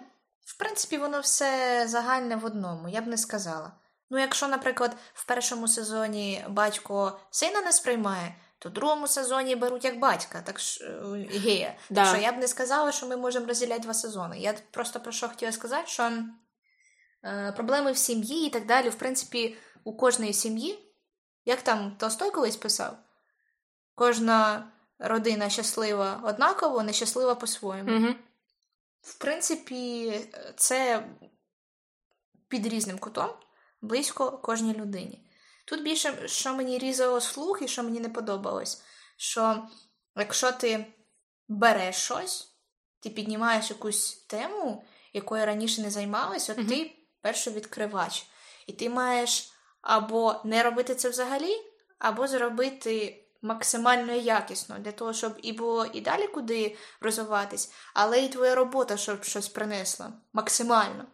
в 0.45 0.57
принципі, 0.59 0.97
воно 0.97 1.19
все 1.19 1.83
загальне 1.87 2.35
в 2.35 2.45
одному, 2.45 2.89
я 2.89 3.01
б 3.01 3.07
не 3.07 3.17
сказала. 3.17 3.71
Ну, 4.13 4.19
якщо, 4.19 4.47
наприклад, 4.47 4.95
в 5.13 5.25
першому 5.25 5.67
сезоні 5.67 6.45
батько 6.49 7.19
сина 7.31 7.61
не 7.61 7.71
сприймає, 7.71 8.35
то 8.59 8.69
в 8.69 8.73
другому 8.73 9.07
сезоні 9.07 9.55
беруть 9.55 9.85
як 9.85 9.99
батька, 9.99 10.41
так 10.41 10.59
ж 10.59 10.85
е, 10.85 11.27
гея. 11.39 11.75
Да. 11.89 12.05
Що 12.05 12.17
я 12.17 12.31
б 12.31 12.37
не 12.37 12.47
сказала, 12.47 12.91
що 12.91 13.07
ми 13.07 13.17
можемо 13.17 13.45
розділяти 13.45 13.81
два 13.81 13.93
сезони. 13.93 14.39
Я 14.39 14.53
просто 14.71 14.99
про 14.99 15.11
що 15.11 15.29
хотіла 15.29 15.51
сказати, 15.51 15.87
що 15.87 16.11
е, 17.23 17.51
проблеми 17.51 17.91
в 17.91 17.97
сім'ї 17.97 18.47
і 18.47 18.49
так 18.49 18.65
далі, 18.65 18.89
в 18.89 18.95
принципі, 18.95 19.57
у 19.83 19.97
кожної 19.97 20.33
сім'ї, 20.33 20.79
як 21.45 21.61
там 21.61 21.95
Толстой 21.99 22.31
колись 22.31 22.57
писав, 22.57 22.97
кожна 23.95 24.67
родина 24.99 25.49
щаслива 25.49 26.21
однаково, 26.23 26.83
нещаслива 26.83 27.35
по-своєму. 27.35 27.97
Угу. 27.97 28.15
В 29.01 29.17
принципі, 29.17 30.13
це 30.55 31.07
під 32.47 32.67
різним 32.67 32.97
кутом 32.97 33.29
близько 33.83 34.31
кожній 34.31 34.73
людині. 34.73 35.27
Тут 35.65 35.83
більше, 35.83 36.27
що 36.27 36.53
мені 36.53 36.77
різало 36.77 37.21
слух 37.21 37.61
і 37.61 37.67
що 37.67 37.83
мені 37.83 37.99
не 37.99 38.09
подобалось, 38.09 38.83
що 39.17 39.67
якщо 40.15 40.51
ти 40.51 40.85
береш 41.47 41.95
щось, 41.95 42.53
ти 42.99 43.09
піднімаєш 43.09 43.69
якусь 43.69 44.15
тему, 44.15 44.85
якою 45.13 45.45
раніше 45.45 45.81
не 45.81 45.89
займалася, 45.89 46.53
mm-hmm. 46.53 46.69
ти 46.69 46.91
першовідкривач. 47.21 48.27
І 48.67 48.73
ти 48.73 48.89
маєш 48.89 49.51
або 49.81 50.41
не 50.43 50.63
робити 50.63 50.95
це 50.95 51.09
взагалі, 51.09 51.55
або 51.99 52.27
зробити 52.27 53.19
максимально 53.41 54.13
якісно 54.13 54.79
для 54.79 54.91
того, 54.91 55.13
щоб 55.13 55.33
і 55.41 55.53
було 55.53 55.85
і 55.85 56.01
далі 56.01 56.27
куди 56.27 56.77
розвиватись, 57.01 57.71
але 57.93 58.23
і 58.23 58.29
твоя 58.29 58.55
робота, 58.55 58.97
щоб 58.97 59.23
щось 59.23 59.47
принесла 59.47 60.13
максимально. 60.33 61.05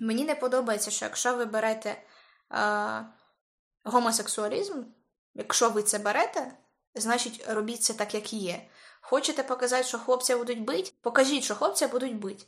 Мені 0.00 0.24
не 0.24 0.34
подобається, 0.34 0.90
що 0.90 1.04
якщо 1.04 1.36
ви 1.36 1.44
берете 1.44 2.02
е, 2.52 3.06
гомосексуалізм, 3.84 4.82
якщо 5.34 5.70
ви 5.70 5.82
це 5.82 5.98
берете, 5.98 6.52
значить 6.94 7.44
робіть 7.48 7.82
це 7.82 7.92
так, 7.92 8.14
як 8.14 8.32
є. 8.32 8.66
Хочете 9.00 9.42
показати, 9.42 9.84
що 9.84 9.98
хлопця 9.98 10.36
будуть 10.36 10.64
бити, 10.64 10.92
покажіть, 11.00 11.44
що 11.44 11.54
хлопця 11.54 11.88
будуть 11.88 12.16
бити. 12.16 12.44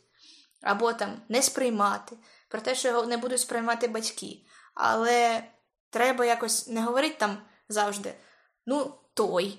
Або 0.63 0.93
там 0.93 1.23
не 1.29 1.43
сприймати, 1.43 2.17
про 2.49 2.61
те, 2.61 2.75
що 2.75 2.89
його 2.89 3.07
не 3.07 3.17
будуть 3.17 3.41
сприймати 3.41 3.89
батьки. 3.89 4.47
Але 4.75 5.45
треба 5.91 6.25
якось 6.25 6.69
не 6.69 6.83
говорити 6.83 7.17
там 7.19 7.39
завжди, 7.69 8.15
ну, 8.67 8.95
той. 9.15 9.59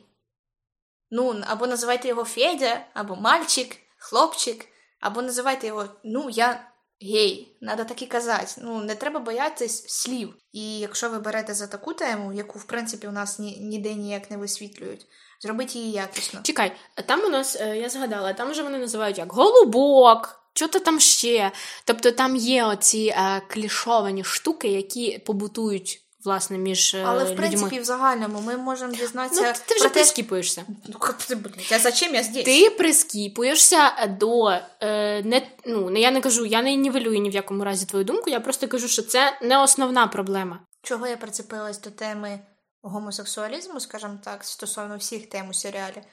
Ну, 1.11 1.43
або 1.47 1.67
називайте 1.67 2.07
його 2.07 2.23
Федя, 2.23 2.85
або 2.93 3.15
мальчик, 3.15 3.77
хлопчик, 3.97 4.65
або 4.99 5.21
називайте 5.21 5.67
його, 5.67 5.85
ну, 6.03 6.29
я 6.29 6.72
гей, 7.03 7.57
треба 7.61 7.83
так 7.83 8.01
і 8.01 8.05
казати. 8.05 8.53
Ну, 8.57 8.83
не 8.83 8.95
треба 8.95 9.19
боятись 9.19 9.87
слів. 9.87 10.33
І 10.51 10.79
якщо 10.79 11.09
ви 11.09 11.19
берете 11.19 11.53
за 11.53 11.67
таку 11.67 11.93
тему, 11.93 12.33
яку, 12.33 12.59
в 12.59 12.63
принципі, 12.63 13.07
у 13.07 13.11
нас 13.11 13.39
ні, 13.39 13.57
ніде 13.61 13.93
ніяк 13.93 14.31
не 14.31 14.37
висвітлюють, 14.37 15.05
зробіть 15.41 15.75
її 15.75 15.91
якісно. 15.91 16.39
Чекай, 16.43 16.71
там 17.05 17.21
у 17.25 17.29
нас, 17.29 17.57
е, 17.59 17.77
я 17.77 17.89
згадала, 17.89 18.33
там 18.33 18.51
вже 18.51 18.63
вони 18.63 18.77
називають 18.77 19.17
як 19.17 19.33
голубок. 19.33 20.39
Що 20.55 20.67
то 20.67 20.79
там 20.79 20.99
ще? 20.99 21.51
Тобто 21.85 22.11
там 22.11 22.35
є 22.35 22.65
оці 22.65 23.13
е, 23.17 23.41
клішовані 23.49 24.23
штуки, 24.23 24.67
які 24.67 25.19
побутують 25.19 26.02
власне 26.25 26.57
між 26.57 26.93
е, 26.93 27.03
Але 27.07 27.23
в 27.23 27.35
принципі, 27.35 27.79
в 27.79 27.83
загальному 27.83 28.41
ми 28.41 28.57
можемо 28.57 28.93
дізнатися. 28.93 29.41
Ну, 29.41 29.53
Ти 29.65 29.75
вже 29.75 29.89
прискіпуєшся. 29.89 30.65
Ну, 30.87 30.99
ти, 31.27 31.35
блядь, 31.35 31.71
а 31.71 31.79
зачем 31.79 32.15
я 32.15 32.23
здесь? 32.23 32.45
Ти 32.45 32.69
прискіпуєшся 32.69 34.07
до 34.19 34.49
е, 34.81 35.23
не 35.23 35.47
ну 35.65 35.97
я 35.97 36.11
не 36.11 36.21
кажу, 36.21 36.45
я 36.45 36.61
не 36.61 36.75
нівелюю 36.75 37.19
ні 37.19 37.29
в 37.29 37.33
якому 37.33 37.63
разі 37.63 37.85
твою 37.85 38.05
думку. 38.05 38.29
Я 38.29 38.39
просто 38.39 38.67
кажу, 38.67 38.87
що 38.87 39.01
це 39.01 39.39
не 39.41 39.63
основна 39.63 40.07
проблема. 40.07 40.59
Чого 40.81 41.07
я 41.07 41.17
прицепилась 41.17 41.81
до 41.81 41.91
теми 41.91 42.39
гомосексуалізму, 42.81 43.79
скажімо 43.79 44.19
так, 44.23 44.43
стосовно 44.43 44.97
всіх 44.97 45.29
тем 45.29 45.49
у 45.49 45.53
серіалі, 45.53 46.03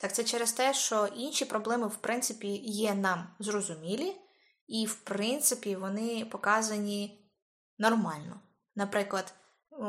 так 0.00 0.14
це 0.14 0.24
через 0.24 0.52
те, 0.52 0.74
що 0.74 1.08
інші 1.16 1.44
проблеми, 1.44 1.86
в 1.86 1.96
принципі, 1.96 2.48
є 2.64 2.94
нам 2.94 3.26
зрозумілі, 3.38 4.16
і, 4.68 4.86
в 4.86 4.94
принципі, 4.94 5.76
вони 5.76 6.26
показані 6.30 7.28
нормально. 7.78 8.40
Наприклад, 8.76 9.34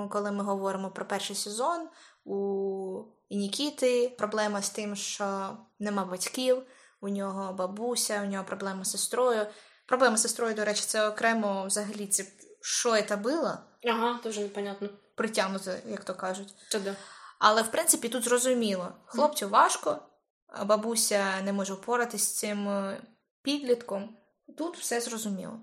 коли 0.09 0.31
ми 0.31 0.43
говоримо 0.43 0.91
про 0.91 1.05
перший 1.05 1.35
сезон, 1.35 1.89
у 2.25 3.03
Нікіти 3.31 4.15
проблема 4.17 4.61
з 4.61 4.69
тим, 4.69 4.95
що 4.95 5.57
нема 5.79 6.05
батьків, 6.05 6.63
у 7.01 7.09
нього 7.09 7.53
бабуся, 7.53 8.21
у 8.21 8.25
нього 8.25 8.43
проблема 8.43 8.83
з 8.83 8.91
сестрою. 8.91 9.45
Проблема 9.85 10.17
з 10.17 10.21
сестрою, 10.21 10.55
до 10.55 10.65
речі, 10.65 10.83
це 10.85 11.07
окремо 11.07 11.65
взагалі 11.65 12.07
це 12.07 12.25
що 12.61 13.01
це 13.01 13.15
було. 13.15 13.57
Ага, 13.83 14.19
дуже 14.23 14.41
непонятно. 14.41 14.89
Притягнуто, 15.15 15.71
як 15.85 16.03
то 16.03 16.15
кажуть. 16.15 16.55
Це 16.69 16.79
да. 16.79 16.95
Але 17.39 17.61
в 17.61 17.71
принципі 17.71 18.09
тут 18.09 18.23
зрозуміло. 18.23 18.93
Хлопцю 19.05 19.49
важко, 19.49 19.99
а 20.47 20.65
бабуся 20.65 21.41
не 21.41 21.53
може 21.53 21.73
впоратися 21.73 22.25
з 22.25 22.37
цим 22.37 22.69
е, 22.69 23.01
підлітком. 23.41 24.17
Тут 24.57 24.77
все 24.77 25.01
зрозуміло. 25.01 25.59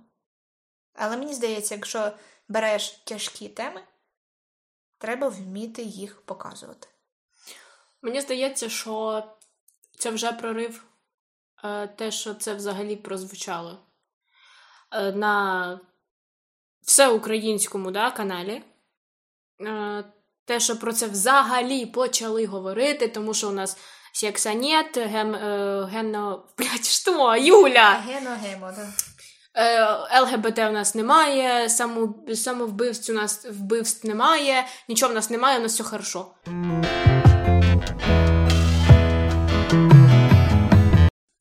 Але 0.94 1.16
мені 1.16 1.34
здається, 1.34 1.74
якщо 1.74 2.12
береш 2.48 2.90
тяжкі 2.90 3.48
теми, 3.48 3.80
треба 4.98 5.28
вміти 5.28 5.82
їх 5.82 6.22
показувати. 6.22 6.88
Мені 8.02 8.20
здається, 8.20 8.68
що 8.68 9.24
це 9.98 10.10
вже 10.10 10.32
прорив 10.32 10.84
е, 11.64 11.86
те, 11.86 12.10
що 12.10 12.34
це 12.34 12.54
взагалі 12.54 12.96
прозвучало 12.96 13.78
е, 14.92 15.12
на 15.12 15.80
всеукраїнському 16.82 17.90
да, 17.90 18.10
каналі. 18.10 18.62
Е, 19.60 20.04
те, 20.44 20.60
що 20.60 20.78
про 20.78 20.92
це 20.92 21.06
взагалі 21.06 21.86
почали 21.86 22.46
говорити, 22.46 23.08
тому 23.08 23.34
що 23.34 23.48
у 23.48 23.52
нас 23.52 23.78
секса 24.12 24.54
нет, 24.54 24.98
ген, 24.98 25.34
генно... 25.84 26.48
Блядь, 26.58 26.84
що, 26.84 27.36
Юля? 27.36 28.02
Гено-гемо, 28.06 28.72
да. 28.76 28.88
Е, 29.54 30.20
ЛГБТ 30.20 30.58
в 30.58 30.72
нас 30.72 30.94
немає, 30.94 31.68
самовбивств 32.34 33.12
у 33.12 33.14
нас 33.14 33.46
вбивств 33.50 34.06
немає, 34.06 34.66
нічого 34.88 35.12
в 35.12 35.14
нас 35.14 35.30
немає, 35.30 35.58
у 35.58 35.62
нас 35.62 35.72
все 35.72 35.84
хорошо. 35.84 36.34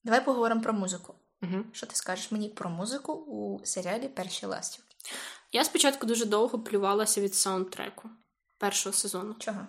Давай 0.03 0.25
поговоримо 0.25 0.61
про 0.61 0.73
музику. 0.73 1.15
Угу. 1.41 1.63
Що 1.71 1.85
ти 1.85 1.95
скажеш 1.95 2.31
мені 2.31 2.49
про 2.49 2.69
музику 2.69 3.13
у 3.13 3.65
серіалі 3.65 4.07
Перші 4.07 4.45
ластівки? 4.45 4.95
Я 5.51 5.63
спочатку 5.63 6.07
дуже 6.07 6.25
довго 6.25 6.59
плювалася 6.59 7.21
від 7.21 7.35
саундтреку 7.35 8.09
першого 8.57 8.93
сезону. 8.93 9.35
Чого? 9.39 9.67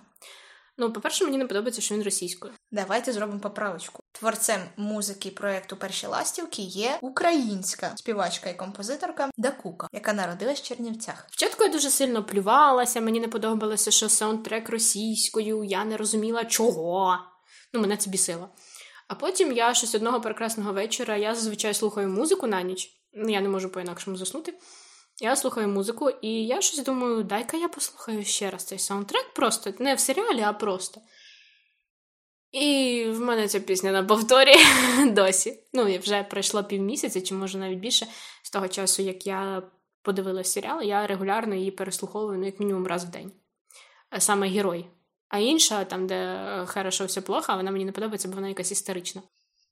Ну, 0.81 0.93
по-перше, 0.93 1.25
мені 1.25 1.39
не 1.39 1.47
подобається, 1.47 1.81
що 1.81 1.95
він 1.95 2.03
російською. 2.03 2.53
Давайте 2.71 3.13
зробимо 3.13 3.41
поправочку. 3.41 4.03
Творцем 4.13 4.61
музики 4.77 5.31
проєкту 5.31 5.77
Перші 5.77 6.07
ластівки 6.07 6.63
є 6.63 6.99
українська 7.01 7.93
співачка 7.97 8.51
і 8.51 8.57
композиторка 8.57 9.31
Дакука, 9.37 9.89
яка 9.93 10.13
народилась 10.13 10.61
в 10.61 10.63
Чернівцях. 10.63 11.27
Спочатку 11.29 11.65
я 11.65 11.69
дуже 11.71 11.91
сильно 11.91 12.25
плювалася, 12.25 13.01
мені 13.01 13.21
не 13.21 13.29
подобалося, 13.29 13.91
що 13.91 14.09
саундтрек 14.09 14.69
російською, 14.69 15.65
я 15.65 15.85
не 15.85 15.97
розуміла 15.97 16.45
чого. 16.45 17.19
Ну, 17.73 17.81
мене 17.81 17.97
це 17.97 18.11
бісило. 18.11 18.49
А 19.09 19.15
потім 19.15 19.53
я 19.53 19.75
щось 19.75 19.95
одного 19.95 20.21
прекрасного 20.21 20.73
вечора, 20.73 21.17
я 21.17 21.35
зазвичай 21.35 21.75
слухаю 21.75 22.09
музику 22.09 22.47
на 22.47 22.63
ніч. 22.63 22.91
Ну, 23.13 23.29
я 23.29 23.41
не 23.41 23.49
можу 23.49 23.69
по-інакшому 23.69 24.17
заснути. 24.17 24.55
Я 25.21 25.37
слухаю 25.37 25.69
музику, 25.69 26.11
і 26.11 26.47
я 26.47 26.61
щось 26.61 26.85
думаю, 26.85 27.23
дай-ка 27.23 27.57
я 27.57 27.69
послухаю 27.69 28.25
ще 28.25 28.51
раз 28.51 28.65
цей 28.65 28.79
саундтрек 28.79 29.35
просто, 29.35 29.73
не 29.79 29.95
в 29.95 30.01
серіалі, 30.01 30.41
а 30.41 30.53
просто. 30.53 31.01
І 32.53 33.05
в 33.09 33.21
мене 33.21 33.49
ця 33.49 33.61
пісня 33.61 33.93
на 33.93 34.05
повторі 34.05 34.55
досі. 35.11 35.63
Ну, 35.73 35.99
вже 35.99 36.23
пройшло 36.23 36.65
півмісяця, 36.65 37.21
чи 37.21 37.35
може 37.35 37.59
навіть 37.59 37.79
більше 37.79 38.07
з 38.43 38.51
того 38.51 38.69
часу, 38.69 39.03
як 39.03 39.27
я 39.27 39.63
подивилась 40.03 40.53
серіал, 40.53 40.83
я 40.83 41.07
регулярно 41.07 41.55
її 41.55 41.71
переслуховую 41.71 42.39
ну, 42.39 42.47
як 42.47 42.61
мінімум 42.61 42.87
раз 42.87 43.05
в 43.05 43.09
день. 43.09 43.33
Саме 44.19 44.49
герой. 44.49 44.87
А 45.29 45.39
інша, 45.39 45.85
там, 45.85 46.07
де 46.07 46.65
хорошо 46.67 47.05
все 47.05 47.21
плохо, 47.21 47.57
вона 47.57 47.71
мені 47.71 47.85
не 47.85 47.93
подобається, 47.93 48.29
бо 48.29 48.35
вона 48.35 48.49
якась 48.49 48.73
історична. 48.73 49.23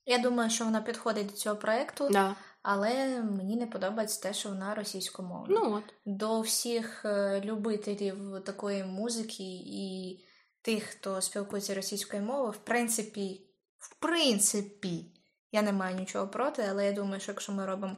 Я 0.05 0.17
думаю, 0.17 0.49
що 0.49 0.65
вона 0.65 0.81
підходить 0.81 1.27
до 1.27 1.33
цього 1.33 1.55
проєкту, 1.55 2.09
Да. 2.09 2.35
Але 2.69 3.21
мені 3.21 3.55
не 3.55 3.67
подобається 3.67 4.21
те, 4.21 4.33
що 4.33 4.49
вона 4.49 4.75
російськомовна. 4.75 5.59
Ну 5.59 5.73
от. 5.73 5.83
До 6.05 6.41
всіх 6.41 7.05
е, 7.05 7.41
любителів 7.41 8.43
такої 8.45 8.83
музики 8.83 9.43
і 9.65 10.19
тих, 10.61 10.83
хто 10.83 11.21
спілкується 11.21 11.75
російською 11.75 12.23
мовою, 12.23 12.51
в 12.51 12.57
принципі, 12.57 13.47
в 13.77 13.95
принципі, 13.95 15.05
я 15.51 15.61
не 15.61 15.73
маю 15.73 15.95
нічого 15.95 16.27
проти, 16.27 16.65
але 16.69 16.85
я 16.85 16.91
думаю, 16.91 17.21
що 17.21 17.31
якщо 17.31 17.51
ми 17.51 17.65
робимо 17.65 17.97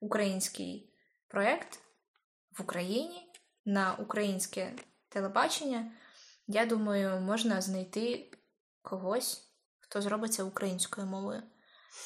український 0.00 0.94
проєкт 1.28 1.78
в 2.58 2.62
Україні 2.62 3.32
на 3.64 3.94
українське 3.94 4.72
телебачення, 5.08 5.92
я 6.46 6.66
думаю, 6.66 7.20
можна 7.20 7.60
знайти 7.60 8.30
когось, 8.82 9.50
хто 9.78 10.02
зробиться 10.02 10.44
українською 10.44 11.06
мовою. 11.06 11.42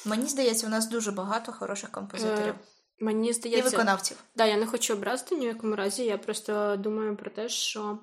Мені 0.05 0.27
здається, 0.27 0.67
у 0.67 0.69
нас 0.69 0.89
дуже 0.89 1.11
багато 1.11 1.51
хороших 1.51 1.91
композиторів 1.91 2.53
Е, 2.53 2.75
Мені 2.99 3.29
і 3.29 3.33
здається, 3.33 3.69
виконавців. 3.69 4.23
Да, 4.35 4.45
я 4.45 4.57
не 4.57 4.67
хочу 4.67 4.93
образити 4.93 5.35
ні 5.35 5.45
в 5.45 5.49
якому 5.49 5.75
разі. 5.75 6.05
Я 6.05 6.17
просто 6.17 6.75
думаю 6.75 7.15
про 7.15 7.31
те, 7.31 7.49
що 7.49 7.99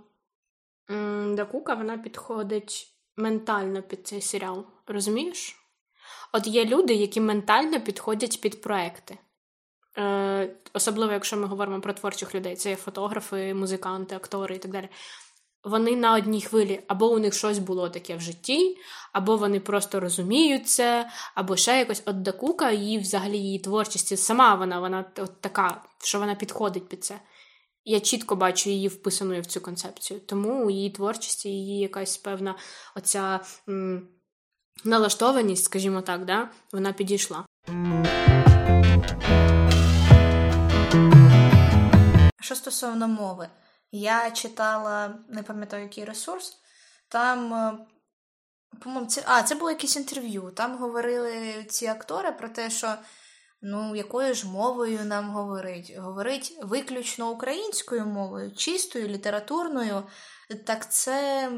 Дакука 1.29 1.75
вона 1.75 1.99
підходить 1.99 2.89
ментально 3.17 3.83
під 3.83 4.07
цей 4.07 4.21
серіал. 4.21 4.67
Розумієш? 4.87 5.57
От 6.33 6.47
є 6.47 6.65
люди, 6.65 6.95
які 6.95 7.21
ментально 7.21 7.81
підходять 7.81 8.41
під 8.41 8.63
проекти. 8.63 9.19
Е, 9.99 10.57
особливо, 10.73 11.13
якщо 11.13 11.37
ми 11.37 11.47
говоримо 11.47 11.81
про 11.81 11.93
творчих 11.93 12.35
людей, 12.35 12.57
це 12.57 12.71
є 12.71 12.77
фотографи, 12.77 13.55
музиканти, 13.55 14.15
актори 14.15 14.57
і 14.57 14.59
так 14.59 14.71
далі. 14.71 14.89
Вони 15.65 15.97
на 15.97 16.15
одній 16.15 16.43
хвилі, 16.43 16.81
або 16.87 17.11
у 17.11 17.19
них 17.19 17.35
щось 17.35 17.59
було 17.59 17.89
таке 17.89 18.17
в 18.17 18.21
житті, 18.21 18.77
або 19.13 19.37
вони 19.37 19.61
просто 19.61 20.01
розуміють 20.01 20.69
це, 20.69 21.11
або 21.35 21.57
ще 21.57 21.79
якось 21.79 22.03
от 22.07 22.23
Дакука, 22.23 22.71
її 22.71 22.99
взагалі 22.99 23.39
її 23.39 23.59
творчість, 23.59 24.19
сама 24.19 24.55
вона, 24.55 24.81
вона 24.81 25.05
от 25.19 25.41
така, 25.41 25.83
що 26.03 26.19
вона 26.19 26.35
підходить 26.35 26.89
під 26.89 27.05
це. 27.05 27.21
Я 27.85 28.01
чітко 28.01 28.37
бачу 28.37 28.71
її 28.71 28.89
вписаною 28.89 29.43
в 29.43 29.47
цю 29.47 29.61
концепцію. 29.61 30.21
Тому 30.21 30.67
у 30.67 30.71
її 30.71 30.91
творчості, 30.91 31.49
її 31.49 31.79
якась 31.79 32.17
певна 32.17 32.55
оця 32.97 33.41
м, 33.69 34.09
налаштованість, 34.85 35.65
скажімо 35.65 36.01
так, 36.01 36.25
да, 36.25 36.49
вона 36.73 36.93
підійшла. 36.93 37.45
Що 42.41 42.55
стосовно 42.55 43.09
мови, 43.09 43.49
я 43.93 44.31
читала, 44.31 45.19
не 45.29 45.43
пам'ятаю, 45.43 45.83
який 45.83 46.05
ресурс. 46.05 46.59
Там, 47.09 47.55
е, 47.55 47.79
по-моєму, 48.81 49.07
це, 49.07 49.23
а, 49.27 49.43
це 49.43 49.55
було 49.55 49.71
якесь 49.71 49.97
інтерв'ю. 49.97 50.53
Там 50.57 50.79
говорили 50.79 51.65
ці 51.69 51.87
актори 51.87 52.33
про 52.33 52.49
те, 52.49 52.71
що 52.71 52.95
ну, 53.63 53.97
якою 53.97 54.35
ж 54.35 54.47
мовою 54.47 55.05
нам 55.05 55.31
говорить? 55.31 55.97
Говорить 55.99 56.59
виключно 56.63 57.31
українською 57.31 58.07
мовою, 58.07 58.53
чистою, 58.53 59.09
літературною. 59.09 60.03
Так 60.67 60.93
це 60.93 61.51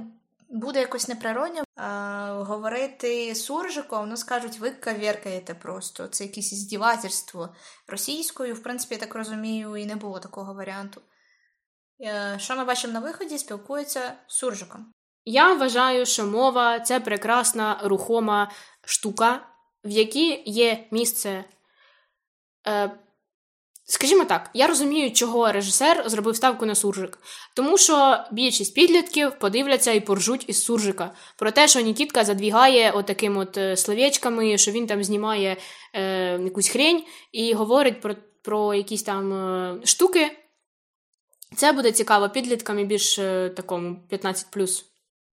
буде 0.49 0.81
якось 0.81 1.09
неприродно. 1.09 1.64
А, 1.77 2.42
говорити 2.47 3.35
суржиком, 3.35 4.09
ну 4.09 4.16
скажуть, 4.16 4.59
ви 4.59 4.70
каверкаєте 4.70 5.55
просто. 5.55 6.09
Це 6.09 6.25
якесь 6.25 6.55
здівательство. 6.55 7.55
Російською, 7.87 8.55
в 8.55 8.62
принципі, 8.62 8.94
я 8.94 9.01
так 9.01 9.14
розумію, 9.14 9.77
і 9.77 9.87
не 9.87 9.97
було 9.97 10.18
такого 10.18 10.55
варіанту. 10.55 11.01
Е, 12.00 12.37
Що 12.38 12.57
ми 12.57 12.64
бачимо 12.64 12.92
на 12.92 13.00
виході, 13.00 13.38
спілкується 13.38 14.12
з 14.26 14.35
суржиком. 14.35 14.92
Я 15.24 15.54
вважаю, 15.54 16.07
що 16.07 16.26
мова 16.26 16.80
це 16.80 17.00
прекрасна 17.00 17.80
рухома 17.85 18.50
штука, 18.85 19.40
в 19.85 19.90
якій 19.90 20.42
є 20.46 20.87
місце. 20.90 21.44
Е, 22.66 22.90
скажімо 23.85 24.24
так, 24.24 24.50
я 24.54 24.66
розумію, 24.66 25.11
чого 25.11 25.52
режисер 25.52 26.09
зробив 26.09 26.37
ставку 26.37 26.66
на 26.66 26.74
суржик. 26.74 27.18
Тому 27.57 27.78
що 27.78 28.24
більшість 28.33 28.74
підлітків 28.74 29.38
подивляться 29.38 29.92
і 29.92 30.00
поржуть 30.00 30.44
із 30.48 30.64
суржика. 30.64 31.14
Про 31.37 31.50
те, 31.50 31.68
що 31.68 31.80
Нікітка 31.80 32.24
задвігає 32.24 32.90
отаким 32.90 33.37
от 33.37 33.57
е, 33.57 33.76
словечками, 33.76 34.59
що 34.59 34.70
він 34.70 34.87
там 34.87 35.04
знімає 35.04 35.57
е, 35.92 36.38
якусь 36.44 36.68
хрень 36.68 37.04
і 37.33 37.54
говорить 37.54 38.00
про, 38.00 38.14
про 38.42 38.74
якісь 38.74 39.02
там 39.02 39.33
е, 39.33 39.87
штуки. 39.87 40.43
Це 41.56 41.72
буде 41.72 41.92
цікаво 41.92 42.28
підліткам 42.28 42.78
і 42.78 42.84
більш 42.84 43.18
е, 43.18 43.50
такому 43.56 43.96
15 44.08 44.46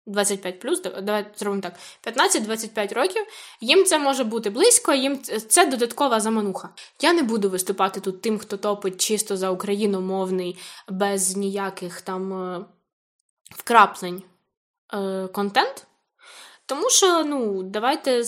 25 0.10 0.66
давай 1.04 1.26
зробимо 1.36 1.62
так: 1.62 1.74
15-25 2.04 2.94
років. 2.94 3.26
Їм 3.62 3.86
це 3.86 4.00
може 4.00 4.24
бути 4.24 4.50
близько, 4.50 4.94
їм 4.94 5.22
це 5.24 5.66
додаткова 5.66 6.20
замануха. 6.20 6.70
Я 7.02 7.14
не 7.14 7.24
буду 7.24 7.50
виступати 7.50 8.00
тут 8.00 8.22
тим, 8.22 8.40
хто 8.40 8.58
топить 8.58 9.02
чисто 9.02 9.38
за 9.38 9.50
україномовний, 9.50 10.58
без 10.90 11.38
ніяких 11.38 12.02
там 12.02 12.34
е, 12.34 12.66
вкраплень 13.50 14.24
е, 14.94 15.28
контент. 15.28 15.88
Тому 16.66 16.90
що, 16.90 17.24
ну, 17.24 17.64
давайте 17.64 18.24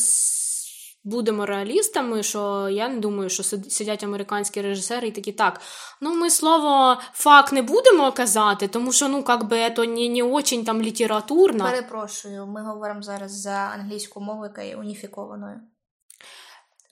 будемо 1.04 1.46
реалістами, 1.46 2.24
що 2.24 2.70
я 2.70 2.90
не 2.90 3.00
думаю, 3.00 3.30
що 3.30 3.44
сидять 3.44 4.04
американські 4.04 4.62
режисери 4.62 5.08
і 5.08 5.12
такі 5.12 5.32
так. 5.32 5.62
Ну, 6.02 6.16
ми 6.16 6.30
слово 6.30 6.98
фак 7.14 7.54
не 7.54 7.62
будемо 7.62 8.12
казати, 8.12 8.68
тому 8.68 8.92
що 8.92 9.08
ну, 9.08 9.24
как 9.24 9.44
би, 9.44 9.74
це 9.76 9.88
не, 9.88 10.10
не 10.10 10.24
очень 10.24 10.66
там 10.66 10.82
літературно. 10.82 11.64
Перепрошую, 11.64 12.48
ми 12.48 12.64
говоримо 12.64 13.02
зараз 13.02 13.42
за 13.42 13.52
англійську 13.52 14.22
мову, 14.22 14.44
яка 14.44 14.62
є 14.62 14.76
уніфікованою. 14.76 15.60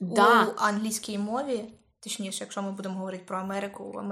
Да. 0.00 0.44
У 0.44 0.52
англійській 0.56 1.18
мові, 1.18 1.64
точніше, 2.02 2.44
якщо 2.44 2.62
ми 2.62 2.72
будемо 2.72 2.94
говорити 2.94 3.24
про 3.26 3.38
Америку, 3.38 4.02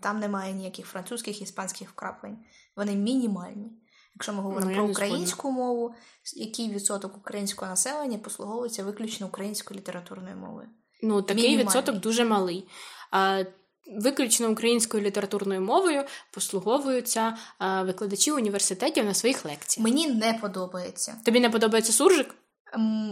там 0.00 0.20
немає 0.20 0.52
ніяких 0.52 0.86
французьких 0.86 1.42
іспанських 1.42 1.90
вкраплень. 1.90 2.38
Вони 2.76 2.94
мінімальні. 2.94 3.72
Якщо 4.18 4.32
ми 4.32 4.42
говоримо 4.42 4.70
ну, 4.70 4.76
про 4.76 4.86
українську 4.86 5.50
мову, 5.50 5.94
який 6.36 6.70
відсоток 6.70 7.16
українського 7.16 7.70
населення 7.70 8.18
послуговується 8.18 8.84
виключно 8.84 9.26
українською 9.26 9.80
літературною 9.80 10.36
мовою? 10.36 10.68
Ну, 11.02 11.22
такий 11.22 11.42
Мінімальний. 11.42 11.64
відсоток 11.64 11.96
дуже 11.96 12.24
малий. 12.24 12.68
А, 13.10 13.44
Виключно 13.86 14.50
українською 14.50 15.02
літературною 15.02 15.60
мовою 15.60 16.04
послуговуються 16.30 17.36
а, 17.58 17.82
викладачі 17.82 18.32
університетів 18.32 19.04
на 19.04 19.14
своїх 19.14 19.44
лекціях. 19.44 19.84
Мені 19.84 20.08
не 20.08 20.34
подобається. 20.34 21.16
Тобі 21.24 21.40
не 21.40 21.50
подобається 21.50 21.92
суржик? 21.92 22.34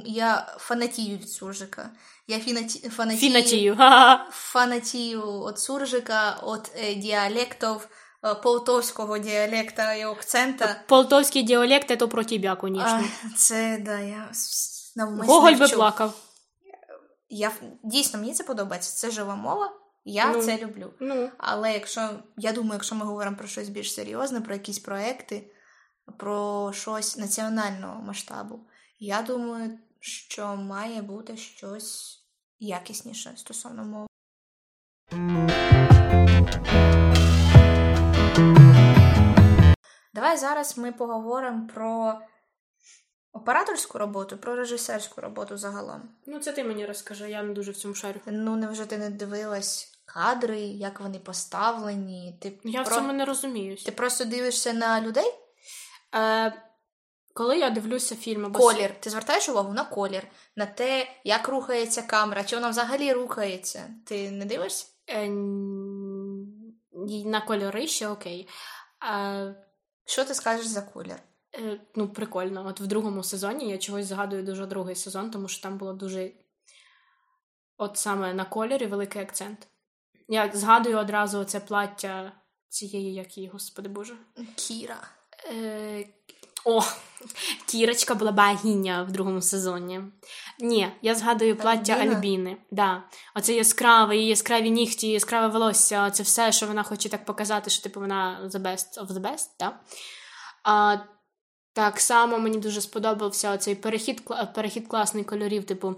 Я 0.04 0.56
фанатію 0.58 1.18
від 1.18 1.30
суржика. 1.30 1.90
Я 2.26 2.38
фінаті... 2.38 2.88
фанатію... 2.88 3.20
Фінатію. 3.20 3.76
фанатію 4.30 5.22
від 5.22 5.58
суржика, 5.58 6.36
від 6.46 6.70
е, 6.76 6.94
діалектів, 6.94 7.88
полтовського 8.34 9.18
діалекта 9.18 9.94
і 9.94 10.02
акцента. 10.02 10.82
Полтовський 10.86 11.42
діалект 11.42 11.88
це 11.88 11.96
про 11.96 12.24
тебе, 12.24 12.56
звісно. 12.62 13.04
Це, 13.36 13.78
да, 13.80 13.98
я 13.98 14.28
навмисно 14.96 15.34
Гоголь 15.34 15.52
би 15.52 15.68
плакав. 15.68 16.14
Я, 17.28 17.52
дійсно, 17.82 18.20
мені 18.20 18.34
це 18.34 18.44
подобається. 18.44 18.96
Це 18.96 19.10
жива 19.10 19.34
мова, 19.34 19.72
я 20.04 20.32
Ну. 20.32 20.42
це 20.42 20.58
люблю. 20.58 20.92
Ну, 21.00 21.30
Але 21.38 21.72
якщо, 21.72 22.10
я 22.36 22.52
думаю, 22.52 22.72
якщо 22.72 22.94
ми 22.94 23.04
говоримо 23.04 23.36
про 23.36 23.46
щось 23.46 23.68
більш 23.68 23.94
серйозне, 23.94 24.40
про 24.40 24.54
якісь 24.54 24.78
проекти, 24.78 25.50
про 26.18 26.72
щось 26.74 27.16
національного 27.16 28.02
масштабу, 28.02 28.60
я 28.98 29.22
думаю, 29.22 29.78
що 30.00 30.56
має 30.56 31.02
бути 31.02 31.36
щось 31.36 32.22
якісніше 32.58 33.32
стосовно 33.36 33.84
мови. 33.84 34.06
Давай 40.16 40.36
зараз 40.36 40.78
ми 40.78 40.92
поговоримо 40.92 41.68
про 41.74 42.18
операторську 43.32 43.98
роботу, 43.98 44.36
про 44.36 44.56
режисерську 44.56 45.20
роботу 45.20 45.56
загалом. 45.56 46.02
Ну, 46.26 46.38
це 46.38 46.52
ти 46.52 46.64
мені 46.64 46.86
розкажи, 46.86 47.30
я 47.30 47.42
не 47.42 47.54
дуже 47.54 47.72
в 47.72 47.76
цьому 47.76 47.94
шарю. 47.94 48.20
Ну, 48.26 48.56
невже 48.56 48.86
ти 48.86 48.98
не 48.98 49.10
дивилась 49.10 49.92
кадри, 50.04 50.60
як 50.60 51.00
вони 51.00 51.18
поставлені? 51.18 52.38
Ти 52.42 52.58
Я 52.64 52.82
в 52.82 52.88
цьому 52.88 53.12
не 53.12 53.24
розуміюсь. 53.24 53.84
Ти 53.84 53.92
просто 53.92 54.24
дивишся 54.24 54.72
на 54.72 55.00
людей? 55.00 55.34
Е, 56.14 56.62
коли 57.34 57.58
я 57.58 57.70
дивлюся 57.70 58.16
фільм 58.16 58.46
або 58.46 58.58
Колір. 58.58 59.00
Ти 59.00 59.10
звертаєш 59.10 59.48
увагу 59.48 59.72
на 59.72 59.84
колір, 59.84 60.22
на 60.56 60.66
те, 60.66 61.08
як 61.24 61.48
рухається 61.48 62.02
камера, 62.02 62.44
чи 62.44 62.56
вона 62.56 62.68
взагалі 62.68 63.12
рухається. 63.12 63.90
Ти 64.06 64.30
не 64.30 64.44
дивишся? 64.44 64.86
Е, 65.08 65.28
на 67.24 67.40
кольори 67.40 67.86
ще 67.86 68.08
окей. 68.08 68.48
Е, 69.10 69.54
Що 70.06 70.24
ти 70.24 70.34
скажеш 70.34 70.66
за 70.66 70.82
колір? 70.82 71.22
Е, 71.54 71.80
ну, 71.94 72.08
прикольно. 72.08 72.66
От 72.66 72.80
в 72.80 72.86
другому 72.86 73.22
сезоні 73.22 73.70
я 73.70 73.78
чогось 73.78 74.06
згадую 74.06 74.42
дуже 74.42 74.66
другий 74.66 74.94
сезон, 74.94 75.30
тому 75.30 75.48
що 75.48 75.62
там 75.62 75.78
було 75.78 75.92
дуже. 75.92 76.30
От 77.78 77.96
саме 77.96 78.34
на 78.34 78.44
кольорі 78.44 78.86
великий 78.86 79.22
акцент. 79.22 79.68
Я 80.28 80.50
згадую 80.54 80.98
одразу 80.98 81.44
це 81.44 81.60
плаття 81.60 82.32
цієї, 82.68 83.14
як 83.14 83.36
її, 83.36 83.48
господи 83.48 83.88
Боже. 83.88 84.16
Кіра. 84.56 85.08
Е, 85.52 86.04
о, 86.66 86.82
Кірочка 87.66 88.14
була 88.14 88.32
богиня 88.32 89.02
в 89.02 89.12
другому 89.12 89.42
сезоні. 89.42 90.00
Ні, 90.60 90.88
я 91.02 91.14
згадую 91.14 91.56
плаття 91.56 91.92
Альбіна? 91.92 92.16
Альбіни. 92.16 92.56
Да. 92.70 93.02
Оце 93.34 93.52
яскраве, 93.52 94.16
її 94.16 94.28
яскраві 94.28 94.70
нігті, 94.70 95.08
яскраве 95.08 95.48
волосся. 95.48 96.10
Це 96.10 96.22
все, 96.22 96.52
що 96.52 96.66
вона 96.66 96.82
хоче 96.82 97.08
так 97.08 97.24
показати, 97.24 97.70
що 97.70 97.82
типу 97.82 98.00
вона 98.00 98.50
the 98.54 98.62
best 98.62 99.00
of 99.00 99.06
the 99.06 99.20
best, 99.20 99.48
да? 99.60 99.80
А, 100.64 100.96
так 101.72 102.00
само 102.00 102.38
мені 102.38 102.58
дуже 102.58 102.80
сподобався 102.80 103.52
оцей 103.52 103.74
перехід, 103.74 104.22
перехід 104.54 104.88
класний 104.88 105.24
кольорів, 105.24 105.64
типу. 105.64 105.96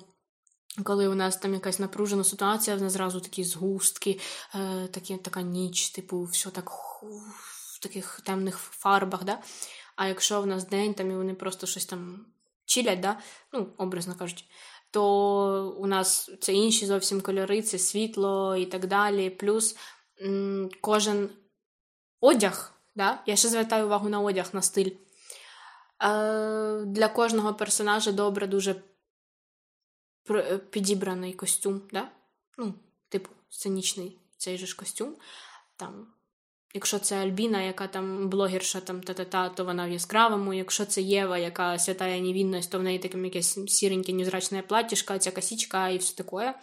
Коли 0.84 1.08
у 1.08 1.14
нас 1.14 1.36
там 1.36 1.54
якась 1.54 1.78
напружена 1.78 2.24
ситуація, 2.24 2.76
в 2.76 2.82
нас 2.82 2.92
зразу 2.92 3.20
такі 3.20 3.44
згустки, 3.44 4.20
е, 4.54 4.88
такі, 4.92 5.16
така 5.16 5.42
ніч, 5.42 5.90
типу, 5.90 6.22
все 6.22 6.50
так 6.50 6.68
ху- 6.68 7.22
в 7.74 7.78
таких 7.82 8.20
темних 8.24 8.58
фарбах, 8.58 9.24
да? 9.24 9.38
А 9.98 10.06
якщо 10.06 10.40
в 10.40 10.46
нас 10.46 10.68
день 10.68 10.94
там 10.94 11.10
і 11.10 11.16
вони 11.16 11.34
просто 11.34 11.66
щось 11.66 11.86
там 11.86 12.26
чилять, 12.64 13.00
да? 13.00 13.20
ну, 13.52 13.72
образно 13.78 14.14
кажучи, 14.14 14.44
то 14.90 15.76
у 15.78 15.86
нас 15.86 16.30
це 16.40 16.52
інші 16.52 16.86
зовсім 16.86 17.20
кольори, 17.20 17.62
це 17.62 17.78
світло 17.78 18.56
і 18.56 18.66
так 18.66 18.86
далі. 18.86 19.30
Плюс 19.30 19.76
м, 20.22 20.70
кожен 20.80 21.30
одяг, 22.20 22.72
да? 22.94 23.22
я 23.26 23.36
ще 23.36 23.48
звертаю 23.48 23.86
увагу 23.86 24.08
на 24.08 24.20
одяг, 24.20 24.50
на 24.52 24.62
стиль. 24.62 24.90
Е, 24.90 26.84
для 26.86 27.08
кожного 27.08 27.54
персонажа 27.54 28.12
добре 28.12 28.46
дуже 28.46 28.82
пр- 30.24 30.58
підібраний 30.58 31.32
костюм, 31.32 31.82
да? 31.92 32.08
ну, 32.58 32.74
типу, 33.08 33.30
сценічний 33.48 34.18
цей 34.36 34.58
же 34.58 34.66
ж 34.66 34.76
костюм. 34.76 35.16
Там 35.76 36.06
Якщо 36.78 36.98
це 36.98 37.16
Альбіна, 37.16 37.62
яка 37.62 37.86
там 37.86 38.28
блогерша, 38.28 38.80
там 38.80 39.00
та-та-та, 39.00 39.48
то 39.48 39.64
вона 39.64 39.86
в 39.86 39.90
яскравому. 39.90 40.54
Якщо 40.54 40.84
це 40.84 41.02
Єва, 41.02 41.38
яка 41.38 41.78
святая 41.78 42.20
невінність, 42.20 42.72
то 42.72 42.78
в 42.78 42.82
неї 42.82 42.98
таке 42.98 43.18
якесь 43.18 43.58
сіреньке 43.66 44.12
незрачне 44.12 44.62
платтішка, 44.62 45.18
ця 45.18 45.30
косічка 45.30 45.88
і 45.88 45.98
все 45.98 46.22
таке. 46.22 46.54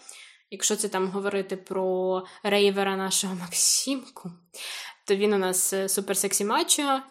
Якщо 0.52 0.76
це 0.76 0.88
там 0.88 1.08
говорити 1.08 1.58
про 1.58 2.24
рейвера 2.44 2.96
нашого 2.96 3.36
Максимку, 3.42 4.32
то 5.08 5.16
він 5.16 5.34
у 5.34 5.38
нас 5.38 5.74
е, 5.74 5.90
суперсексі 5.90 6.46
мачо, 6.46 7.02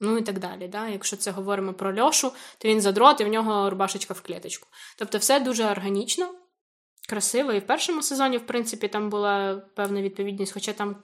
ну 0.00 0.18
і 0.18 0.22
так 0.22 0.38
далі. 0.38 0.68
Да? 0.68 0.88
Якщо 0.88 1.16
це 1.16 1.30
говоримо 1.30 1.72
про 1.72 2.00
Льошу, 2.00 2.32
то 2.58 2.68
він 2.68 2.80
задрот 2.80 3.20
і 3.20 3.24
в 3.24 3.28
нього 3.28 3.70
рубашечка 3.70 4.14
в 4.14 4.20
клеточку. 4.20 4.68
Тобто 4.98 5.18
все 5.18 5.40
дуже 5.40 5.64
органічно, 5.64 6.34
красиво. 7.08 7.52
І 7.52 7.58
в 7.58 7.66
першому 7.66 8.02
сезоні, 8.02 8.36
в 8.38 8.46
принципі, 8.46 8.88
там 8.88 9.10
була 9.10 9.62
певна 9.76 10.02
відповідність, 10.02 10.52
хоча 10.52 10.72
там 10.72 10.96